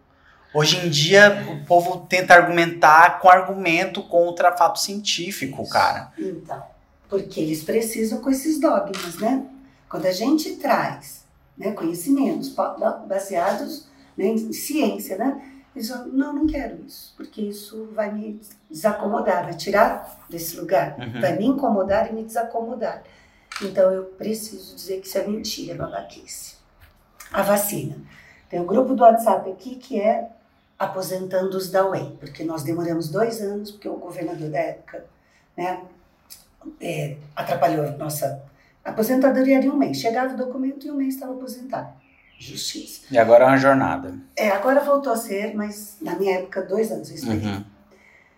Hoje 0.54 0.84
em 0.84 0.90
dia, 0.90 1.46
o 1.50 1.64
povo 1.64 2.06
tenta 2.08 2.34
argumentar 2.34 3.20
com 3.20 3.28
argumento 3.30 4.02
contra 4.02 4.54
fato 4.54 4.78
científico, 4.78 5.66
cara. 5.68 6.12
Então, 6.18 6.62
porque 7.08 7.40
eles 7.40 7.62
precisam 7.64 8.20
com 8.20 8.30
esses 8.30 8.60
dogmas, 8.60 9.18
né? 9.18 9.46
Quando 9.88 10.06
a 10.06 10.12
gente 10.12 10.56
traz 10.56 11.24
né, 11.56 11.72
conhecimentos 11.72 12.54
baseados 13.06 13.86
né, 14.16 14.26
em 14.26 14.52
ciência, 14.52 15.16
né? 15.16 15.40
Eles 15.74 15.88
falam, 15.88 16.08
não, 16.08 16.32
não 16.34 16.46
quero 16.46 16.84
isso, 16.86 17.14
porque 17.16 17.40
isso 17.40 17.88
vai 17.94 18.12
me 18.12 18.38
desacomodar, 18.70 19.44
vai 19.44 19.54
tirar 19.54 20.18
desse 20.28 20.56
lugar, 20.58 20.96
Uhum. 20.98 21.20
vai 21.20 21.36
me 21.38 21.46
incomodar 21.46 22.10
e 22.10 22.14
me 22.14 22.24
desacomodar. 22.24 23.02
Então 23.60 23.92
eu 23.92 24.04
preciso 24.04 24.74
dizer 24.74 25.00
que 25.00 25.06
isso 25.06 25.18
é 25.18 25.26
mentira, 25.26 25.74
é 25.74 25.76
babaquice. 25.76 26.56
A 27.32 27.42
vacina. 27.42 27.96
Tem 28.48 28.60
um 28.60 28.66
grupo 28.66 28.94
do 28.94 29.02
WhatsApp 29.02 29.50
aqui 29.50 29.76
que 29.76 30.00
é 30.00 30.28
aposentando 30.78 31.56
os 31.56 31.70
da 31.70 31.88
UEM, 31.88 32.16
porque 32.16 32.44
nós 32.44 32.62
demoramos 32.62 33.08
dois 33.08 33.40
anos, 33.40 33.70
porque 33.70 33.88
o 33.88 33.96
governador 33.96 34.50
da 34.50 34.58
época 34.58 35.04
né, 35.56 35.80
é, 36.80 37.16
atrapalhou 37.36 37.86
a 37.86 37.90
nossa 37.92 38.42
aposentadoria 38.84 39.60
de 39.60 39.68
um 39.68 39.76
mês. 39.76 39.98
Chegava 39.98 40.34
o 40.34 40.36
documento 40.36 40.84
e 40.86 40.90
um 40.90 40.96
mês 40.96 41.14
estava 41.14 41.32
aposentado. 41.32 41.92
Justiça. 42.38 43.06
E 43.10 43.18
agora 43.18 43.44
é 43.44 43.46
uma 43.46 43.56
jornada. 43.56 44.14
É, 44.34 44.50
agora 44.50 44.80
voltou 44.80 45.12
a 45.12 45.16
ser, 45.16 45.54
mas 45.54 45.98
na 46.00 46.16
minha 46.16 46.38
época, 46.38 46.62
dois 46.62 46.90
anos 46.90 47.08
eu 47.10 47.14
esperei. 47.14 47.46
Uhum. 47.46 47.64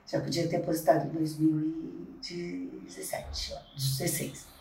Já 0.06 0.20
podia 0.20 0.46
ter 0.46 0.56
aposentado 0.56 1.06
em 1.06 1.10
2017, 1.10 3.54
ó, 3.54 3.58
16. 3.74 4.53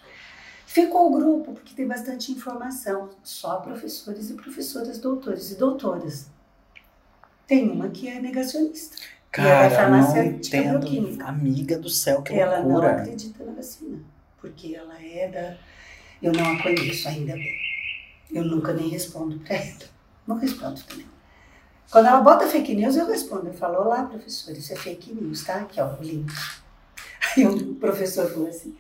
Ficou 0.74 1.08
o 1.08 1.20
grupo 1.20 1.53
porque 1.53 1.75
tem 1.75 1.86
bastante 1.86 2.32
informação, 2.32 3.12
só 3.24 3.58
professores 3.58 4.32
e 4.32 4.34
professoras, 4.34 4.98
doutores 4.98 5.51
e 5.51 5.56
doutoras. 5.56 6.32
Tem 7.46 7.69
uma 7.69 7.89
que 7.89 8.08
é 8.10 8.19
negacionista. 8.19 8.97
Ela 9.38 9.65
é 9.65 9.69
Cara, 9.69 9.84
eu 9.84 9.91
não 9.91 10.26
entendo. 10.26 10.80
bioquímica. 10.80 11.26
Amiga 11.26 11.78
do 11.78 11.89
céu, 11.89 12.24
que 12.24 12.34
ela 12.34 12.58
não 12.62 12.69
loucura. 12.69 12.95
acredita 12.95 13.43
na 13.43 13.52
vacina, 13.52 14.00
porque 14.41 14.74
ela 14.76 15.00
é 15.00 15.28
da. 15.28 15.58
Eu 16.19 16.34
não 16.34 16.54
a 16.54 16.63
conheço 16.63 17.08
ainda 17.08 17.34
bem. 17.34 17.56
Eu 18.32 18.43
nunca 18.43 18.74
nem 18.74 18.89
respondo 18.89 19.38
para 19.41 19.56
ela. 19.58 19.86
Não 20.26 20.38
respondo 20.38 20.82
também. 20.89 21.06
Quando 21.91 22.08
ela 22.08 22.21
bota 22.21 22.47
fake 22.47 22.74
news, 22.74 22.95
eu 22.95 23.06
respondo. 23.06 23.45
Eu 23.45 23.54
falo, 23.54 23.76
olá, 23.80 24.06
professor, 24.06 24.58
isso 24.58 24.74
é 24.74 24.76
fake 24.76 25.13
news, 25.13 25.43
tá? 25.43 25.58
Aqui, 25.58 25.80
ó, 25.80 25.93
o 26.00 26.02
link. 26.02 26.34
Aí 27.38 27.45
o 27.45 27.76
professor 27.76 28.28
falou 28.28 28.47
assim, 28.50 28.76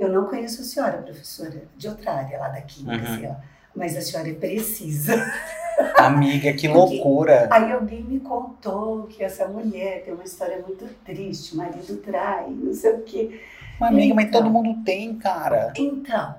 eu 0.00 0.08
não 0.10 0.24
conheço 0.26 0.62
a 0.62 0.64
senhora, 0.64 0.98
professora, 0.98 1.62
de 1.76 1.88
outra 1.88 2.12
área 2.14 2.38
lá 2.38 2.48
da 2.48 2.60
química, 2.62 2.96
Uhum. 3.10 3.16
sei 3.18 3.28
lá, 3.28 3.40
mas 3.76 3.96
a 3.96 4.00
senhora 4.00 4.30
é 4.30 4.34
precisa. 4.34 5.14
Amiga, 5.96 6.52
que 6.54 6.66
loucura. 6.68 7.48
Aí 7.52 7.70
alguém 7.72 8.02
me 8.02 8.18
contou 8.20 9.04
que 9.04 9.22
essa 9.22 9.46
mulher 9.46 10.02
tem 10.04 10.12
uma 10.14 10.24
história 10.24 10.58
muito 10.66 10.86
triste, 11.04 11.54
o 11.54 11.58
marido 11.58 11.96
trai, 11.98 12.50
não 12.50 12.72
sei 12.74 12.92
o 12.94 13.02
quê. 13.02 13.40
Mas, 13.78 13.90
amiga, 13.90 14.14
mas 14.14 14.26
Então. 14.26 14.42
todo 14.42 14.52
mundo 14.52 14.82
tem, 14.84 15.16
cara. 15.16 15.72
Então, 15.76 16.34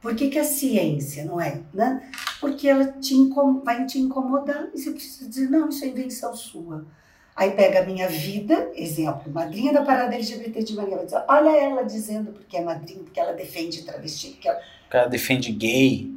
por 0.00 0.14
que, 0.16 0.28
que 0.28 0.38
a 0.38 0.44
ciência 0.44 1.24
não 1.24 1.40
é? 1.40 1.60
Né? 1.72 2.02
Porque 2.40 2.68
ela 2.68 2.84
te 2.86 3.14
vai 3.64 3.86
te 3.86 3.98
incomodar 3.98 4.68
e 4.74 4.78
você 4.78 4.90
precisa 4.90 5.28
dizer, 5.28 5.48
não, 5.50 5.68
isso 5.68 5.84
é 5.84 5.88
invenção 5.88 6.34
sua. 6.34 6.84
Aí 7.36 7.50
pega 7.50 7.80
a 7.80 7.84
minha 7.84 8.08
vida, 8.08 8.70
exemplo, 8.76 9.32
madrinha 9.32 9.72
da 9.72 9.82
parada 9.82 10.14
LGBT 10.14 10.62
de 10.62 10.74
Maria, 10.74 10.96
vai 10.96 11.04
dizer, 11.04 11.24
olha 11.26 11.50
ela 11.50 11.82
dizendo 11.82 12.30
porque 12.32 12.56
é 12.56 12.62
madrinha, 12.62 13.02
porque 13.02 13.18
ela 13.18 13.32
defende 13.32 13.82
travesti, 13.82 14.30
porque 14.30 14.48
ela... 14.48 14.58
O 14.86 14.90
cara 14.90 15.08
defende 15.08 15.50
gay. 15.50 16.14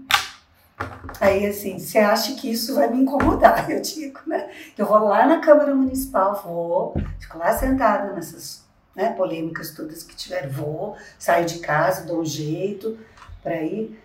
Aí 1.19 1.47
assim, 1.47 1.79
você 1.79 1.97
acha 1.97 2.35
que 2.35 2.51
isso 2.51 2.75
vai 2.75 2.87
me 2.91 3.01
incomodar? 3.01 3.65
Eu 3.71 3.81
digo, 3.81 4.19
né? 4.27 4.51
Eu 4.77 4.85
vou 4.85 4.99
lá 4.99 5.25
na 5.25 5.39
Câmara 5.39 5.73
Municipal, 5.73 6.39
vou, 6.43 6.93
fico 7.19 7.39
lá 7.39 7.57
sentada 7.57 8.13
nessas 8.13 8.63
né, 8.95 9.11
polêmicas 9.13 9.71
todas 9.71 10.03
que 10.03 10.15
tiver, 10.15 10.47
vou, 10.47 10.95
saio 11.17 11.45
de 11.47 11.59
casa, 11.59 12.05
dou 12.05 12.21
um 12.21 12.25
jeito 12.25 12.97
para 13.41 13.61
ir, 13.63 13.99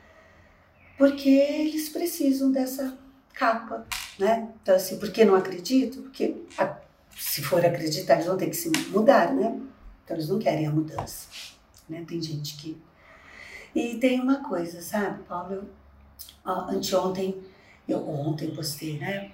porque 0.97 1.29
eles 1.29 1.89
precisam 1.91 2.51
dessa 2.51 2.97
capa, 3.35 3.87
né? 4.19 4.49
Então 4.63 4.75
assim, 4.75 4.99
por 4.99 5.11
que 5.11 5.25
não 5.25 5.35
acredito? 5.35 6.03
Porque 6.03 6.37
a- 6.57 6.77
se 7.17 7.43
for 7.43 7.65
acreditar, 7.65 8.15
eles 8.15 8.27
vão 8.27 8.37
ter 8.37 8.49
que 8.49 8.57
se 8.57 8.71
mudar, 8.89 9.33
né? 9.33 9.59
Então 10.05 10.17
eles 10.17 10.29
não 10.29 10.39
querem 10.39 10.67
a 10.67 10.71
mudança, 10.71 11.29
né? 11.89 12.05
Tem 12.07 12.21
gente 12.21 12.57
que... 12.57 12.81
E 13.75 13.97
tem 13.97 14.21
uma 14.21 14.43
coisa, 14.43 14.83
sabe, 14.83 15.23
Paulo? 15.23 15.55
Eu, 15.55 15.65
ó, 16.45 16.71
anteontem, 16.71 17.41
eu 17.89 18.07
ontem 18.07 18.51
postei, 18.51 18.99
né? 18.99 19.31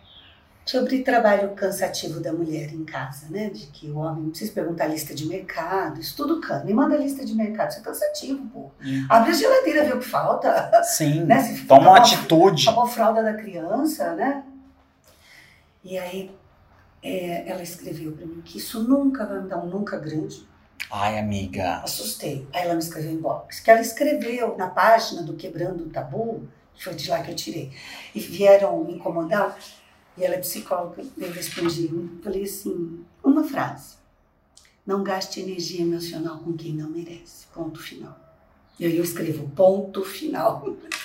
Sobre 0.65 1.03
trabalho 1.03 1.55
cansativo 1.55 2.21
da 2.21 2.31
mulher 2.33 2.73
em 2.73 2.85
casa, 2.85 3.27
né? 3.31 3.49
De 3.49 3.67
que 3.69 3.91
o 3.91 3.97
homem 3.97 4.25
não 4.25 4.31
precisa 4.31 4.53
perguntar 4.53 4.85
a 4.85 4.89
lista 4.89 5.15
de 5.15 5.27
mercado, 5.27 5.99
isso 5.99 6.15
tudo 6.15 6.41
cansa. 6.41 6.65
Me 6.65 6.75
manda 6.75 6.95
a 6.95 6.99
lista 6.99 7.25
de 7.25 7.35
mercado, 7.35 7.71
isso 7.71 7.81
é 7.81 7.83
cansativo, 7.83 8.47
pô. 8.49 8.71
Hum. 8.85 9.07
Abre 9.09 9.31
a 9.31 9.35
geladeira, 9.35 9.85
vê 9.85 9.95
o 9.95 9.99
que 9.99 10.07
falta, 10.07 10.71
Sim. 10.85 11.25
né? 11.27 11.43
Se 11.43 11.65
Toma 11.65 11.89
uma 11.89 11.99
atitude. 11.99 12.69
Acabou 12.69 12.85
a 12.85 12.89
fralda 12.89 13.23
da 13.23 13.35
criança, 13.35 14.15
né? 14.15 14.45
E 15.83 15.99
aí 15.99 16.38
é, 17.03 17.49
ela 17.49 17.63
escreveu 17.63 18.13
para 18.13 18.27
mim 18.27 18.41
que 18.45 18.59
isso 18.59 18.83
nunca 18.83 19.25
vai 19.27 19.41
me 19.43 19.49
dar 19.49 19.59
um 19.59 19.67
nunca 19.69 19.99
grande. 19.99 20.47
Ai, 20.91 21.19
amiga. 21.19 21.79
Assustei. 21.79 22.47
Aí 22.53 22.63
ela 22.63 22.75
me 22.75 22.81
escreveu 22.81 23.13
em 23.13 23.19
box. 23.21 23.61
Que 23.61 23.71
ela 23.71 23.81
escreveu 23.81 24.57
na 24.57 24.69
página 24.69 25.23
do 25.23 25.35
Quebrando 25.35 25.85
o 25.85 25.91
Tabu, 25.91 26.49
que 26.75 26.83
foi 26.85 26.95
de 26.95 27.11
lá 27.11 27.23
que 27.23 27.31
eu 27.31 27.37
tirei. 27.37 27.73
E 28.15 28.21
vieram 28.21 28.83
me 28.85 28.95
incomodar. 28.95 29.59
E 30.17 30.25
ela 30.25 30.35
é 30.37 30.39
psicóloga. 30.39 31.03
Eu 31.17 31.31
respondi. 31.33 31.91
Falei 32.23 32.45
assim: 32.45 33.05
uma 33.23 33.45
frase. 33.45 33.97
Não 34.87 35.03
gaste 35.05 35.41
energia 35.41 35.83
emocional 35.83 36.39
com 36.39 36.55
quem 36.55 36.73
não 36.73 36.89
merece. 36.89 37.47
Ponto 37.53 37.79
final. 37.81 38.19
E 38.81 38.87
aí 38.87 38.97
eu 38.97 39.05
escrevo 39.05 39.49
ponto 39.51 40.03
final. 40.05 40.65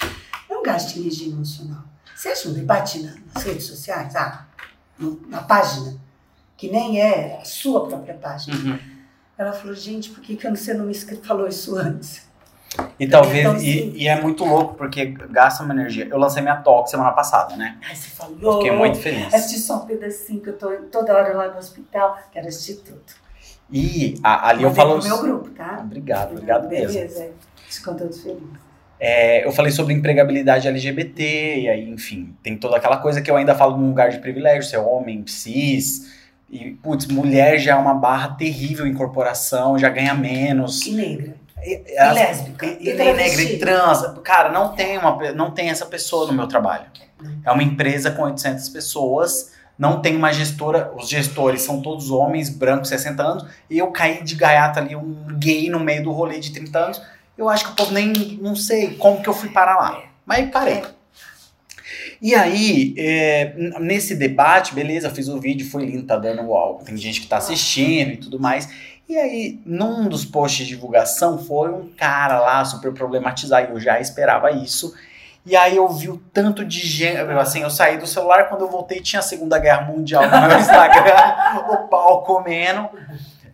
Não 0.49 0.62
gaste 0.62 0.99
energia 0.99 1.27
emocional. 1.29 1.84
Você 2.15 2.29
acha 2.29 2.47
um 2.47 2.53
debate 2.53 3.01
na- 3.01 3.15
nas 3.34 3.43
redes 3.43 3.65
sociais? 3.65 4.15
Ah, 4.15 4.47
na 5.27 5.41
página, 5.41 5.95
que 6.58 6.69
nem 6.71 6.99
é 7.01 7.39
a 7.41 7.45
sua 7.45 7.88
própria 7.88 8.13
página. 8.15 8.56
Uhum. 8.56 8.79
Ela 9.38 9.51
falou, 9.51 9.75
gente, 9.75 10.10
por 10.12 10.21
que, 10.21 10.36
que 10.36 10.49
você 10.49 10.73
não 10.73 10.86
me 10.86 10.93
falou 10.95 11.47
isso 11.47 11.75
antes? 11.75 12.27
E 12.99 13.08
talvez, 13.08 13.45
Então, 13.45 13.56
e, 13.58 13.60
sim. 13.62 13.93
e 13.95 14.08
é 14.08 14.19
muito 14.19 14.43
louco, 14.43 14.73
porque 14.75 15.06
gasta 15.06 15.63
uma 15.63 15.73
energia. 15.73 16.08
Eu 16.10 16.17
lancei 16.17 16.41
minha 16.41 16.56
talk 16.58 16.89
semana 16.89 17.12
passada, 17.12 17.56
né? 17.56 17.77
Aí 17.88 17.95
você 17.95 18.10
falou, 18.10 18.38
Eu 18.41 18.53
fiquei 18.53 18.71
muito 18.71 18.97
feliz. 18.99 19.32
assisti 19.34 19.60
só 19.60 19.77
um 19.84 19.86
pedacinho, 19.86 20.41
que 20.41 20.49
eu 20.49 20.58
tô 20.58 20.71
toda 20.91 21.13
hora 21.13 21.36
lá 21.36 21.49
no 21.51 21.58
hospital, 21.58 22.17
quero 22.32 22.47
assistir 22.47 22.75
tudo. 22.77 23.01
E 23.71 24.19
a- 24.23 24.49
ali 24.49 24.63
eu 24.63 24.69
Mandei 24.69 24.86
falo. 24.86 25.03
meu 25.03 25.21
grupo, 25.21 25.49
tá? 25.51 25.79
Obrigado, 25.84 26.32
obrigado 26.32 26.67
mesmo. 26.67 26.88
Beleza, 26.93 27.23
é. 27.23 27.32
Esse 27.69 27.84
conteúdo 27.84 28.13
feliz. 28.15 28.41
É, 29.06 29.46
eu 29.46 29.52
falei 29.52 29.70
sobre 29.70 29.94
empregabilidade 29.94 30.66
LGBT, 30.66 31.60
e 31.60 31.68
aí, 31.68 31.89
enfim, 31.89 32.34
tem 32.42 32.56
toda 32.56 32.78
aquela 32.78 32.96
coisa 32.96 33.22
que 33.22 33.30
eu 33.30 33.36
ainda 33.36 33.54
falo 33.54 33.76
num 33.76 33.89
lugar 33.89 34.10
de 34.10 34.20
privilégio, 34.20 34.63
ser 34.63 34.78
homem, 34.78 35.26
cis, 35.28 36.10
e, 36.50 36.72
putz, 36.82 37.06
mulher 37.08 37.60
já 37.60 37.74
é 37.74 37.76
uma 37.76 37.94
barra 37.94 38.30
terrível 38.30 38.88
em 38.88 38.94
corporação, 38.94 39.78
já 39.78 39.89
ganha 39.89 40.13
menos. 40.13 40.86
E 40.86 40.92
negra. 40.92 41.36
E, 41.62 41.84
E 41.86 42.13
lésbica. 42.13 42.66
E, 42.66 42.89
e 42.92 42.94
negra 42.94 43.42
e 43.42 43.60
trans. 43.60 44.22
Cara, 44.24 44.50
não 44.50 44.70
tem, 44.70 44.98
uma, 44.98 45.34
não 45.34 45.52
tem 45.52 45.70
essa 45.70 45.86
pessoa 45.86 46.26
no 46.26 46.32
meu 46.32 46.48
trabalho. 46.48 46.86
É 47.44 47.52
uma 47.52 47.62
empresa 47.62 48.10
com 48.10 48.22
800 48.22 48.70
pessoas, 48.70 49.52
não 49.78 50.02
tem 50.02 50.16
uma 50.16 50.32
gestora, 50.32 50.94
os 50.96 51.10
gestores 51.10 51.62
são 51.62 51.82
todos 51.82 52.10
homens, 52.10 52.50
brancos, 52.50 52.88
60 52.88 53.22
anos, 53.22 53.46
e 53.70 53.80
eu 53.80 53.88
caí 53.88 54.24
de 54.24 54.36
gaiata 54.36 54.80
ali, 54.80 54.96
um 54.96 55.26
gay 55.38 55.70
no 55.70 55.82
meio 55.82 56.04
do 56.04 56.12
rolê 56.13 56.39
de 56.39 56.54
30 56.54 56.80
anos. 56.80 57.02
Eu 57.38 57.50
acho 57.50 57.65
que 57.65 57.72
o 57.72 57.76
povo 57.76 57.91
nem, 57.93 58.13
não 58.41 58.56
sei 58.56 58.96
como 58.96 59.22
que 59.22 59.30
eu 59.30 59.34
fui 59.34 59.50
parar 59.50 59.76
lá. 59.76 60.04
Mas 60.26 60.50
parei. 60.52 60.84
E 62.22 62.34
aí, 62.34 62.93
é, 62.98 63.54
nesse 63.80 64.15
debate, 64.15 64.74
beleza, 64.74 65.10
fiz 65.10 65.28
o 65.28 65.39
vídeo, 65.39 65.69
foi 65.69 65.86
lindo, 65.86 66.08
tá 66.08 66.15
dando 66.15 66.43
uau. 66.43 66.82
Tem 66.86 66.96
gente 66.96 67.19
que 67.19 67.28
tá 67.28 67.38
assistindo 67.38 68.12
e 68.12 68.17
tudo 68.17 68.39
mais. 68.39 68.69
E 69.10 69.17
aí, 69.17 69.60
num 69.65 70.08
dos 70.08 70.24
posts 70.24 70.65
de 70.65 70.74
divulgação, 70.74 71.38
foi 71.38 71.69
um 71.69 71.89
cara 71.89 72.39
lá 72.39 72.63
super 72.63 72.93
problematizar, 72.93 73.63
e 73.63 73.72
eu 73.72 73.80
já 73.80 74.00
esperava 74.00 74.52
isso. 74.52 74.93
E 75.46 75.58
aí 75.58 75.76
eu 75.76 75.89
vi 75.89 76.10
o 76.10 76.17
tanto 76.32 76.63
de 76.63 76.80
gente, 76.80 77.17
assim, 77.17 77.62
eu 77.62 77.69
saí 77.69 77.98
do 77.98 78.08
celular, 78.08 78.48
quando 78.48 78.62
eu 78.62 78.72
voltei 78.72 79.02
tinha 79.02 79.19
a 79.19 79.24
Segunda 79.24 79.60
Guerra 79.60 79.82
Mundial 79.82 80.24
no 80.24 80.48
meu 80.48 80.56
Instagram, 80.58 81.13
o 81.69 81.88
pau 81.89 82.24
comendo. 82.24 82.89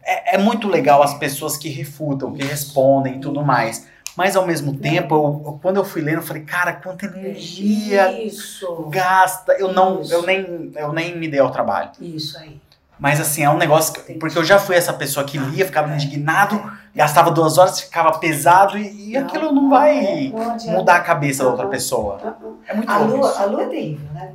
É, 0.10 0.36
é 0.36 0.38
muito 0.38 0.68
legal 0.68 1.04
as 1.04 1.14
pessoas 1.14 1.56
que 1.58 1.70
refutam, 1.70 2.34
que 2.34 2.44
respondem 2.44 3.18
e 3.18 3.20
tudo 3.20 3.44
mais. 3.44 3.88
Mas 4.18 4.36
ao 4.36 4.46
mesmo 4.46 4.76
tempo, 4.76 5.14
eu- 5.16 5.44
eu- 5.46 5.60
quando 5.62 5.78
eu 5.78 5.86
fui 5.86 6.02
lendo, 6.02 6.18
eu 6.18 6.24
falei, 6.24 6.44
cara, 6.44 6.74
quanta 6.74 7.06
energia 7.06 8.12
Isso. 8.26 8.88
gasta. 8.90 9.54
Eu 9.54 9.72
não, 9.72 10.02
Isso. 10.02 10.14
eu 10.14 10.24
nem, 10.24 10.72
eu 10.76 10.92
nem 10.92 11.16
me 11.18 11.28
dei 11.28 11.40
ao 11.40 11.52
trabalho. 11.52 11.92
Isso 12.02 12.38
aí. 12.38 12.60
Mas 13.00 13.22
assim, 13.22 13.44
é 13.44 13.50
um 13.50 13.56
negócio. 13.58 13.94
que- 13.94 14.14
porque 14.16 14.38
eu 14.38 14.44
já 14.44 14.60
fui 14.60 14.76
essa 14.76 14.92
pessoa 14.92 15.26
que 15.26 15.38
lia, 15.38 15.66
ficava 15.66 15.94
indignado, 15.94 16.60
gastava 16.94 17.32
duas 17.32 17.58
horas, 17.58 17.80
ficava 17.80 18.18
pesado 18.20 18.78
e, 18.78 19.12
e 19.12 19.18
aquilo 19.18 19.54
não 19.54 19.70
vai 19.70 20.34
Não 20.36 20.74
mudar 20.74 20.96
a 20.98 21.00
cabeça 21.02 21.44
da 21.44 21.50
outra 21.50 21.68
pessoa. 21.68 22.20
É 22.68 22.74
muito 22.74 22.92
A 22.92 22.98
louco 22.98 23.16
lua, 23.18 23.40
a 23.40 23.46
lua 23.46 23.62
é 23.64 23.68
terrível, 23.68 24.10
né? 24.14 24.32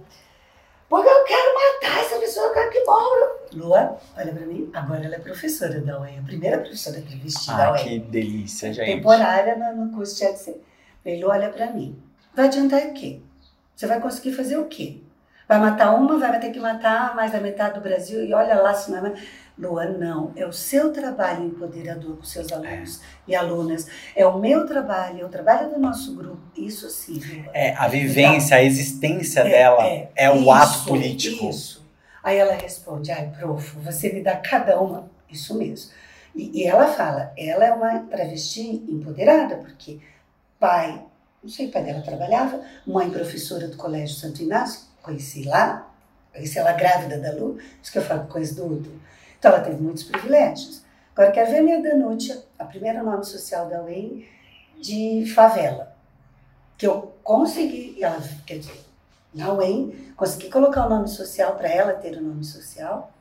Porque 0.88 1.08
eu 1.08 1.24
quero 1.24 1.54
matar 1.54 2.00
essa 2.04 2.18
pessoa, 2.18 2.46
eu 2.46 2.52
quero 2.52 2.70
que 2.70 2.84
morra. 2.84 3.32
Lua, 3.54 3.98
olha 4.16 4.32
pra 4.32 4.46
mim, 4.46 4.70
agora 4.74 5.04
ela 5.04 5.14
é 5.14 5.18
professora 5.18 5.80
da 5.80 6.00
UEM, 6.00 6.18
a 6.18 6.22
primeira 6.22 6.58
professora 6.58 7.00
travesti 7.00 7.46
da 7.48 7.68
Ah, 7.68 7.72
UEM. 7.72 7.84
que 7.84 7.98
delícia, 8.00 8.72
gente. 8.72 8.86
temporária 8.86 9.56
no, 9.74 9.92
curso 9.92 10.16
de 10.16 10.24
ADC. 10.26 10.56
Ele 11.04 11.24
olha 11.24 11.48
pra 11.50 11.70
mim. 11.72 12.00
Vai 12.34 12.46
adiantar 12.46 12.82
o 12.82 12.94
quê? 12.94 13.20
Você 13.76 13.86
vai 13.86 14.00
conseguir 14.00 14.32
fazer 14.32 14.56
o 14.56 14.66
quê? 14.66 15.00
Vai 15.48 15.58
matar 15.60 15.94
uma, 15.94 16.18
vai 16.18 16.38
ter 16.40 16.50
que 16.50 16.60
matar 16.60 17.14
mais 17.14 17.32
da 17.32 17.40
metade 17.40 17.74
do 17.74 17.80
Brasil 17.80 18.24
e 18.24 18.32
olha 18.32 18.54
lá 18.60 18.72
se 18.74 18.90
não 18.90 19.06
é. 19.06 19.14
Lua, 19.56 19.84
não. 19.86 20.32
É 20.34 20.44
o 20.44 20.52
seu 20.52 20.92
trabalho 20.92 21.44
empoderador 21.44 22.16
com 22.16 22.24
seus 22.24 22.50
alunos 22.50 23.00
e 23.28 23.36
alunas. 23.36 23.86
É 24.16 24.26
o 24.26 24.36
meu 24.38 24.66
trabalho, 24.66 25.20
é 25.20 25.24
o 25.24 25.28
trabalho 25.28 25.70
do 25.70 25.78
nosso 25.78 26.16
grupo. 26.16 26.40
Isso 26.56 26.90
sim, 26.90 27.20
Lua. 27.20 27.50
É, 27.54 27.72
a 27.74 27.86
vivência, 27.86 28.56
a 28.56 28.62
existência 28.64 29.40
É, 29.40 29.48
dela 29.48 29.86
é. 29.86 30.10
é, 30.16 30.30
o 30.30 30.38
Isso, 30.40 30.50
ato 30.50 30.84
político. 30.86 31.48
Isso. 31.48 31.84
Aí 32.22 32.36
ela 32.38 32.54
responde, 32.54 33.12
ai, 33.12 33.30
prof, 33.38 33.76
você 33.78 34.12
me 34.12 34.22
dá 34.22 34.36
cada 34.36 34.80
uma. 34.80 35.08
Isso 35.30 35.56
mesmo. 35.56 35.92
E, 36.34 36.62
e 36.62 36.66
ela 36.66 36.88
fala, 36.88 37.32
ela 37.38 37.64
é 37.64 37.72
uma 37.72 38.00
travesti 38.10 38.84
empoderada, 38.88 39.56
porque 39.58 40.00
pai, 40.58 41.00
não 41.42 41.48
sei, 41.50 41.68
pai 41.68 41.84
dela 41.84 42.00
trabalhava, 42.02 42.60
mãe 42.84 43.08
professora 43.08 43.68
do 43.68 43.76
Colégio 43.76 44.16
Santo 44.16 44.42
Inácio, 44.42 44.80
conheci 45.04 45.44
lá, 45.44 45.88
conheci 46.32 46.58
ela 46.58 46.72
grávida 46.72 47.18
da 47.18 47.30
Lu, 47.32 47.58
isso 47.80 47.92
que 47.92 47.98
eu 47.98 48.02
falo 48.02 48.26
coisa 48.26 48.54
do 48.54 48.66
Udo. 48.66 49.00
Então 49.38 49.52
ela 49.52 49.60
teve 49.60 49.80
muitos 49.80 50.04
privilégios. 50.04 50.82
Agora 51.14 51.30
quero 51.30 51.50
ver 51.50 51.58
a 51.58 51.62
minha 51.62 51.82
Danúcia, 51.82 52.42
a 52.58 52.64
primeira 52.64 53.02
nome 53.02 53.24
social 53.24 53.68
da 53.68 53.82
UEM, 53.82 54.26
de 54.80 55.30
favela. 55.32 55.94
Que 56.76 56.86
eu 56.86 57.14
consegui, 57.22 58.02
ela, 58.02 58.20
quer 58.44 58.58
dizer, 58.58 58.84
na 59.32 59.52
UEM, 59.52 60.12
consegui 60.16 60.50
colocar 60.50 60.86
o 60.86 60.88
nome 60.88 61.06
social 61.06 61.54
para 61.56 61.68
ela 61.68 61.92
ter 61.92 62.16
o 62.16 62.22
nome 62.22 62.42
social. 62.42 63.12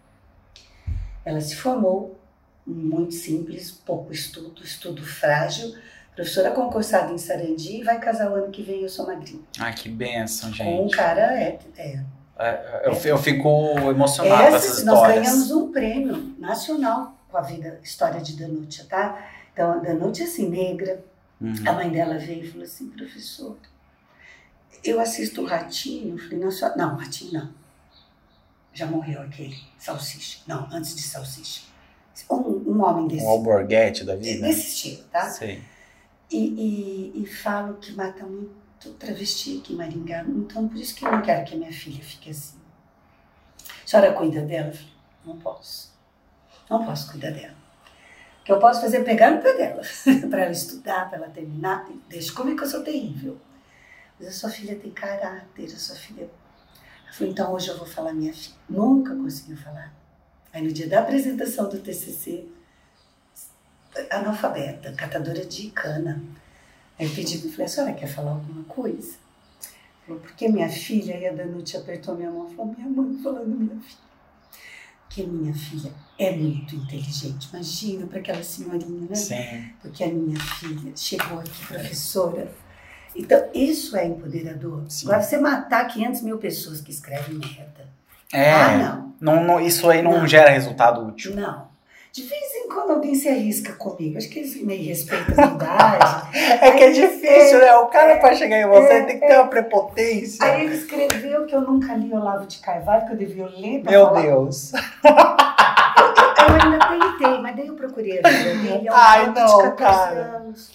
Ela 1.23 1.41
se 1.41 1.55
formou, 1.55 2.17
muito 2.65 3.13
simples, 3.13 3.69
pouco 3.71 4.11
estudo, 4.13 4.63
estudo 4.63 5.05
frágil, 5.05 5.75
professora 6.15 6.51
concursada 6.51 7.11
em 7.11 7.17
Sarandi 7.17 7.77
e 7.77 7.83
vai 7.83 7.99
casar 7.99 8.31
o 8.31 8.35
ano 8.35 8.51
que 8.51 8.61
vem, 8.61 8.81
eu 8.81 8.89
sou 8.89 9.05
madrinha. 9.07 9.41
Ai, 9.59 9.73
que 9.73 9.89
benção, 9.89 10.51
Com 10.55 10.63
um 10.63 10.83
gente. 10.83 10.95
cara 10.95 11.39
é, 11.39 11.59
é. 11.77 12.03
É, 12.39 12.81
eu, 12.85 12.93
eu 12.93 13.17
fico 13.17 13.47
emocionado 13.89 14.49
com 14.51 14.55
essas 14.55 14.71
Essa, 14.79 14.85
nós 14.85 14.95
histórias. 14.95 15.23
ganhamos 15.23 15.51
um 15.51 15.71
prêmio 15.71 16.35
nacional 16.39 17.15
com 17.29 17.37
a 17.37 17.41
vida, 17.41 17.79
história 17.83 18.19
de 18.21 18.35
Danúcia, 18.35 18.85
tá? 18.89 19.23
Então, 19.53 19.71
a 19.71 19.77
Danúcia, 19.77 20.25
assim, 20.25 20.49
negra, 20.49 21.03
Uhum. 21.41 21.53
A 21.67 21.73
mãe 21.73 21.89
dela 21.89 22.17
veio 22.17 22.45
e 22.45 22.47
falou 22.47 22.63
assim, 22.63 22.87
professor, 22.87 23.57
eu 24.81 24.97
assisto 24.97 25.41
o 25.41 25.45
Ratinho. 25.45 26.15
Eu 26.15 26.17
falei, 26.17 26.39
não, 26.39 26.49
só... 26.49 26.73
não, 26.77 26.95
Ratinho 26.95 27.33
não. 27.33 27.49
Já 28.73 28.85
morreu 28.85 29.21
aquele, 29.21 29.57
Salsicha. 29.77 30.39
Não, 30.47 30.69
antes 30.71 30.95
de 30.95 31.01
Salsicha. 31.01 31.63
Um, 32.31 32.35
um 32.71 32.81
homem 32.83 33.07
desse, 33.07 33.25
Um 33.25 33.29
alborguete 33.29 34.05
da 34.05 34.15
vida. 34.15 34.47
desse 34.47 34.67
estilo, 34.67 35.03
tá? 35.11 35.29
Sei. 35.29 35.61
E, 36.33 37.11
e, 37.13 37.21
e 37.21 37.25
falo 37.27 37.75
que 37.75 37.93
mata 37.93 38.25
muito 38.25 38.91
travesti 38.97 39.59
aqui 39.59 39.73
em 39.73 39.75
Maringá. 39.75 40.25
Então, 40.27 40.67
por 40.67 40.77
isso 40.77 40.95
que 40.95 41.05
eu 41.05 41.11
não 41.11 41.21
quero 41.21 41.45
que 41.45 41.53
a 41.53 41.57
minha 41.57 41.71
filha 41.71 42.03
fique 42.03 42.31
assim. 42.31 42.57
A 43.83 43.87
senhora 43.87 44.13
cuida 44.13 44.41
dela? 44.41 44.69
Eu 44.69 44.73
falei, 44.73 44.93
não 45.25 45.37
posso. 45.37 45.93
Não 46.67 46.83
posso 46.83 47.11
cuidar 47.11 47.29
dela. 47.29 47.53
O 48.41 48.45
que 48.45 48.51
eu 48.51 48.59
posso 48.59 48.81
fazer 48.81 48.97
é 48.97 49.03
pegar 49.03 49.29
no 49.29 49.41
pé 49.43 49.55
dela, 49.55 49.81
para 50.29 50.41
ela 50.41 50.51
estudar, 50.51 51.07
para 51.07 51.19
ela 51.19 51.29
terminar. 51.29 51.87
Deixa 52.09 52.33
comigo 52.33 52.57
que 52.57 52.63
eu 52.63 52.69
sou 52.69 52.83
terrível. 52.83 53.39
Mas 54.19 54.29
a 54.29 54.31
sua 54.31 54.49
filha 54.49 54.75
tem 54.75 54.91
caráter, 54.91 55.65
a 55.65 55.77
sua 55.77 55.95
filha. 55.95 56.23
Eu 56.23 57.13
falei, 57.13 57.31
então 57.31 57.53
hoje 57.53 57.67
eu 57.67 57.77
vou 57.77 57.85
falar 57.85 58.11
minha 58.11 58.33
filha. 58.33 58.55
Nunca 58.67 59.15
conseguiu 59.15 59.55
falar. 59.55 59.93
Aí 60.51 60.63
no 60.63 60.73
dia 60.73 60.89
da 60.89 61.01
apresentação 61.01 61.69
do 61.69 61.79
TCC, 61.79 62.47
analfabeta, 64.09 64.93
catadora 64.93 65.45
de 65.45 65.69
cana. 65.69 66.21
Aí 66.99 67.05
eu 67.07 67.13
pedi 67.13 67.37
para 67.39 67.51
falei, 67.51 67.65
a 67.65 67.69
senhora 67.69 67.93
quer 67.93 68.07
falar 68.07 68.31
alguma 68.31 68.63
coisa? 68.65 69.17
Falou, 70.05 70.21
porque 70.21 70.47
minha 70.47 70.69
filha, 70.69 71.17
e 71.17 71.27
a 71.27 71.31
Danute 71.31 71.77
apertou 71.77 72.15
minha 72.15 72.29
mão 72.29 72.49
e 72.49 72.55
falou, 72.55 72.75
minha 72.77 72.89
mãe 72.89 73.17
falando 73.23 73.47
minha 73.47 73.79
filha. 73.81 74.03
Porque 75.07 75.23
minha 75.23 75.53
filha 75.53 75.91
é 76.17 76.31
muito 76.35 76.75
inteligente, 76.75 77.49
imagina 77.53 78.07
para 78.07 78.19
aquela 78.19 78.43
senhorinha, 78.43 79.07
né? 79.09 79.15
Sim. 79.15 79.69
Porque 79.81 80.03
a 80.03 80.07
minha 80.07 80.39
filha 80.39 80.91
chegou 80.95 81.39
aqui, 81.39 81.65
professora. 81.67 82.51
Então, 83.15 83.47
isso 83.53 83.95
é 83.95 84.07
empoderador. 84.07 84.83
Sim. 84.89 85.05
Agora, 85.05 85.21
você 85.21 85.37
matar 85.37 85.85
500 85.87 86.21
mil 86.21 86.37
pessoas 86.39 86.81
que 86.81 86.91
escrevem 86.91 87.35
merda. 87.35 87.87
É. 88.31 88.51
Ah, 88.51 88.77
não. 88.77 89.35
não, 89.35 89.43
não, 89.43 89.59
isso 89.59 89.87
aí 89.87 90.01
não, 90.01 90.13
Não. 90.19 90.27
gera 90.27 90.49
resultado 90.49 91.05
útil. 91.05 91.35
Não. 91.35 91.67
De 92.11 92.23
vez 92.23 92.52
quando 92.83 92.97
alguém 92.97 93.15
se 93.15 93.27
arrisca 93.29 93.73
comigo. 93.73 94.17
Acho 94.17 94.29
que 94.29 94.39
eles 94.39 94.61
meio 94.61 94.85
respeitam 94.85 95.43
a 95.43 95.47
idade. 95.47 96.23
É 96.63 96.71
que 96.71 96.83
é 96.83 96.91
difícil, 96.91 97.59
né? 97.59 97.75
O 97.75 97.87
cara, 97.87 98.17
pra 98.19 98.35
chegar 98.35 98.59
em 98.59 98.67
você, 98.67 98.93
é, 98.93 99.01
tem 99.03 99.19
que 99.19 99.27
ter 99.27 99.35
uma 99.35 99.47
prepotência. 99.47 100.45
Aí 100.45 100.65
ele 100.65 100.75
escreveu 100.75 101.45
que 101.45 101.55
eu 101.55 101.61
nunca 101.61 101.93
li 101.95 102.13
Olavo 102.13 102.45
de 102.45 102.59
Carvalho, 102.59 103.05
que 103.05 103.13
eu 103.13 103.17
devia 103.17 103.45
ler 103.47 103.83
Meu 103.83 104.05
falar. 104.05 104.21
Deus. 104.21 104.71
Eu 104.73 106.55
ainda 106.61 106.87
tentei, 106.87 107.41
mas 107.41 107.55
daí 107.55 107.67
eu 107.67 107.75
procurei 107.75 108.19
a 108.23 108.29
vida 108.29 108.55
dele. 108.55 108.87
É 108.87 108.91
um 108.91 108.95
Ai, 108.95 109.25
não, 109.27 109.57
de 109.57 109.63
14 109.63 109.77
cara. 109.77 110.19
anos, 110.37 110.71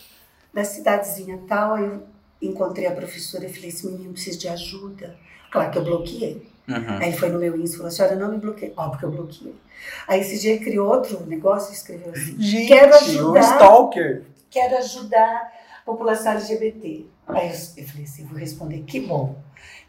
da 0.53 0.64
cidadezinha 0.64 1.40
tal. 1.49 1.75
Aí 1.75 1.85
eu 1.85 2.03
encontrei 2.42 2.87
a 2.87 2.92
professora 2.92 3.47
e 3.47 3.53
falei: 3.53 3.68
esse 3.68 3.87
menino 3.87 4.12
precisa 4.12 4.38
de 4.38 4.49
ajuda. 4.49 5.16
Claro 5.51 5.71
que 5.71 5.79
eu 5.79 5.85
bloqueei. 5.85 6.47
Uhum. 6.69 6.99
Aí 7.01 7.13
foi 7.17 7.31
no 7.31 7.39
meu 7.39 7.57
Insta 7.57 7.75
e 7.77 7.79
falou: 7.79 7.89
a 7.89 7.91
senhora 7.91 8.17
não 8.17 8.31
me 8.33 8.39
bloqueia. 8.39 8.73
Óbvio 8.77 8.99
que 8.99 9.05
eu 9.05 9.11
bloqueei. 9.11 9.55
Aí 10.07 10.21
esse 10.21 10.39
dia 10.39 10.53
ele 10.55 10.65
criou 10.65 10.89
outro 10.89 11.25
negócio 11.27 11.71
e 11.73 11.75
escreveu 11.77 12.13
assim: 12.13 12.37
Gente, 12.39 12.69
Quero 12.69 12.95
ajudar. 12.95 13.41
Stalker. 13.41 14.23
quero 14.51 14.77
ajudar 14.79 15.53
a 15.81 15.85
população 15.85 16.33
LGBT. 16.33 17.07
Aí 17.27 17.49
eu, 17.49 17.55
eu 17.83 17.87
falei 17.89 18.05
assim, 18.05 18.25
vou 18.27 18.39
responder, 18.39 18.79
que 18.87 19.01
bom. 19.01 19.37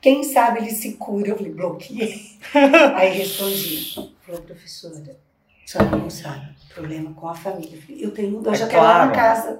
Quem 0.02 0.24
sabe 0.24 0.60
ele 0.60 0.72
se 0.72 0.93
cura? 0.93 1.30
Eu 1.30 1.38
falei, 1.38 1.54
bloqueei. 1.54 2.22
Aí 2.95 3.17
respondi, 3.17 3.93
falou, 4.26 4.41
professora, 4.41 4.95
a 4.95 5.67
senhora 5.67 5.95
não 5.98 6.10
sabe, 6.10 6.50
problema 6.74 7.13
com 7.13 7.28
a 7.30 7.34
família. 7.36 7.76
Eu, 7.78 7.82
falei, 7.82 8.06
eu 8.06 8.12
tenho, 8.12 8.41
eu 8.43 8.52
É 8.52 8.56
já 8.56 8.67
quero 8.67 8.84
lá 8.84 9.06
na 9.06 9.12
claro. 9.13 9.13
casa. 9.13 9.60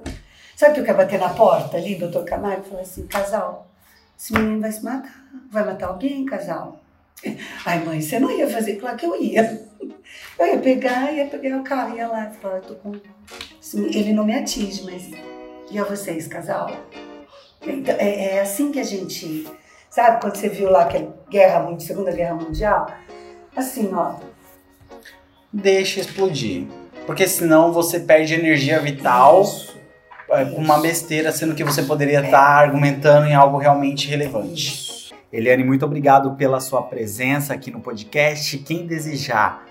Sabe 0.58 0.74
que 0.74 0.80
eu 0.82 0.86
quero 0.86 0.98
bater 0.98 1.20
na 1.20 1.30
porta 1.30 1.78
ali, 1.78 1.96
doutor 1.96 2.26
Camargo? 2.26 2.64
Falei 2.64 2.84
assim, 2.84 3.08
casal, 3.08 3.69
esse 4.20 4.34
menino 4.34 4.60
vai 4.60 4.72
se 4.72 4.84
matar. 4.84 5.26
Vai 5.50 5.66
matar 5.66 5.88
alguém, 5.88 6.26
casal? 6.26 6.82
Ai, 7.66 7.84
mãe, 7.84 8.02
você 8.02 8.20
não 8.20 8.30
ia 8.30 8.50
fazer? 8.50 8.76
Claro 8.76 8.98
que 8.98 9.06
eu 9.06 9.22
ia. 9.22 9.68
Eu 10.38 10.46
ia 10.48 10.58
pegar, 10.60 11.12
ia 11.14 11.26
pegar 11.28 11.58
o 11.58 11.64
carro, 11.64 11.96
ia 11.96 12.08
lá 12.08 12.30
e 12.30 12.34
falar, 12.42 12.58
eu 12.58 12.62
tô 12.62 12.76
com... 12.76 12.92
Ele 13.74 14.14
não 14.14 14.26
me 14.26 14.36
atinge, 14.36 14.84
mas... 14.84 15.10
E 15.72 15.78
a 15.78 15.84
vocês, 15.84 16.28
casal? 16.28 16.72
Então, 17.62 17.96
é, 18.00 18.38
é 18.38 18.42
assim 18.42 18.72
que 18.72 18.80
a 18.80 18.84
gente. 18.84 19.48
Sabe 19.90 20.20
quando 20.22 20.36
você 20.36 20.50
viu 20.50 20.70
lá 20.72 20.84
aquela 20.84 21.16
guerra, 21.30 21.60
Mun- 21.62 21.80
Segunda 21.80 22.12
Guerra 22.12 22.34
Mundial? 22.36 22.92
Assim, 23.56 23.92
ó. 23.94 24.16
Deixa 25.54 26.00
explodir. 26.00 26.66
Porque 27.06 27.28
senão 27.28 27.72
você 27.72 28.00
perde 28.00 28.34
energia 28.34 28.80
vital 28.80 29.44
Isso. 29.44 29.69
É, 30.32 30.44
uma 30.56 30.80
besteira, 30.80 31.32
sendo 31.32 31.56
que 31.56 31.64
você 31.64 31.84
poderia 31.84 32.24
estar 32.24 32.40
argumentando 32.40 33.28
em 33.28 33.34
algo 33.34 33.58
realmente 33.58 34.08
relevante. 34.08 35.14
Eliane, 35.32 35.64
muito 35.64 35.86
obrigado 35.86 36.36
pela 36.36 36.60
sua 36.60 36.82
presença 36.82 37.54
aqui 37.54 37.70
no 37.70 37.80
podcast. 37.80 38.58
Quem 38.60 38.88
desejar 38.88 39.64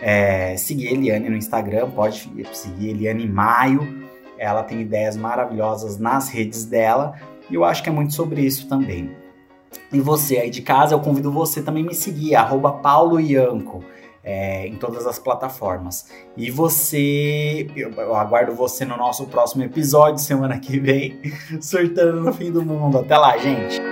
é, 0.00 0.56
seguir 0.56 0.88
Eliane 0.88 1.28
no 1.28 1.36
Instagram, 1.36 1.90
pode 1.90 2.28
seguir 2.52 2.90
Eliane 2.90 3.28
Maio. 3.28 4.02
Ela 4.38 4.64
tem 4.64 4.80
ideias 4.80 5.16
maravilhosas 5.16 5.98
nas 5.98 6.28
redes 6.28 6.64
dela 6.64 7.14
e 7.48 7.54
eu 7.54 7.64
acho 7.64 7.82
que 7.82 7.88
é 7.88 7.92
muito 7.92 8.12
sobre 8.12 8.42
isso 8.42 8.68
também. 8.68 9.14
E 9.92 10.00
você 10.00 10.38
aí 10.38 10.50
de 10.50 10.62
casa, 10.62 10.94
eu 10.94 11.00
convido 11.00 11.30
você 11.30 11.62
também 11.62 11.84
me 11.84 11.94
seguir, 11.94 12.34
arroba 12.34 12.72
Paulo 12.72 13.20
Ianco, 13.20 13.84
é, 14.24 14.66
em 14.66 14.76
todas 14.76 15.06
as 15.06 15.18
plataformas. 15.18 16.06
E 16.36 16.50
você, 16.50 17.66
eu, 17.76 17.90
eu 17.90 18.14
aguardo 18.14 18.54
você 18.54 18.84
no 18.84 18.96
nosso 18.96 19.26
próximo 19.26 19.62
episódio, 19.62 20.18
semana 20.18 20.58
que 20.58 20.78
vem, 20.78 21.20
surtando 21.60 22.20
no 22.20 22.32
fim 22.32 22.50
do 22.50 22.62
mundo. 22.62 22.98
Até 22.98 23.16
lá, 23.16 23.36
gente! 23.36 23.91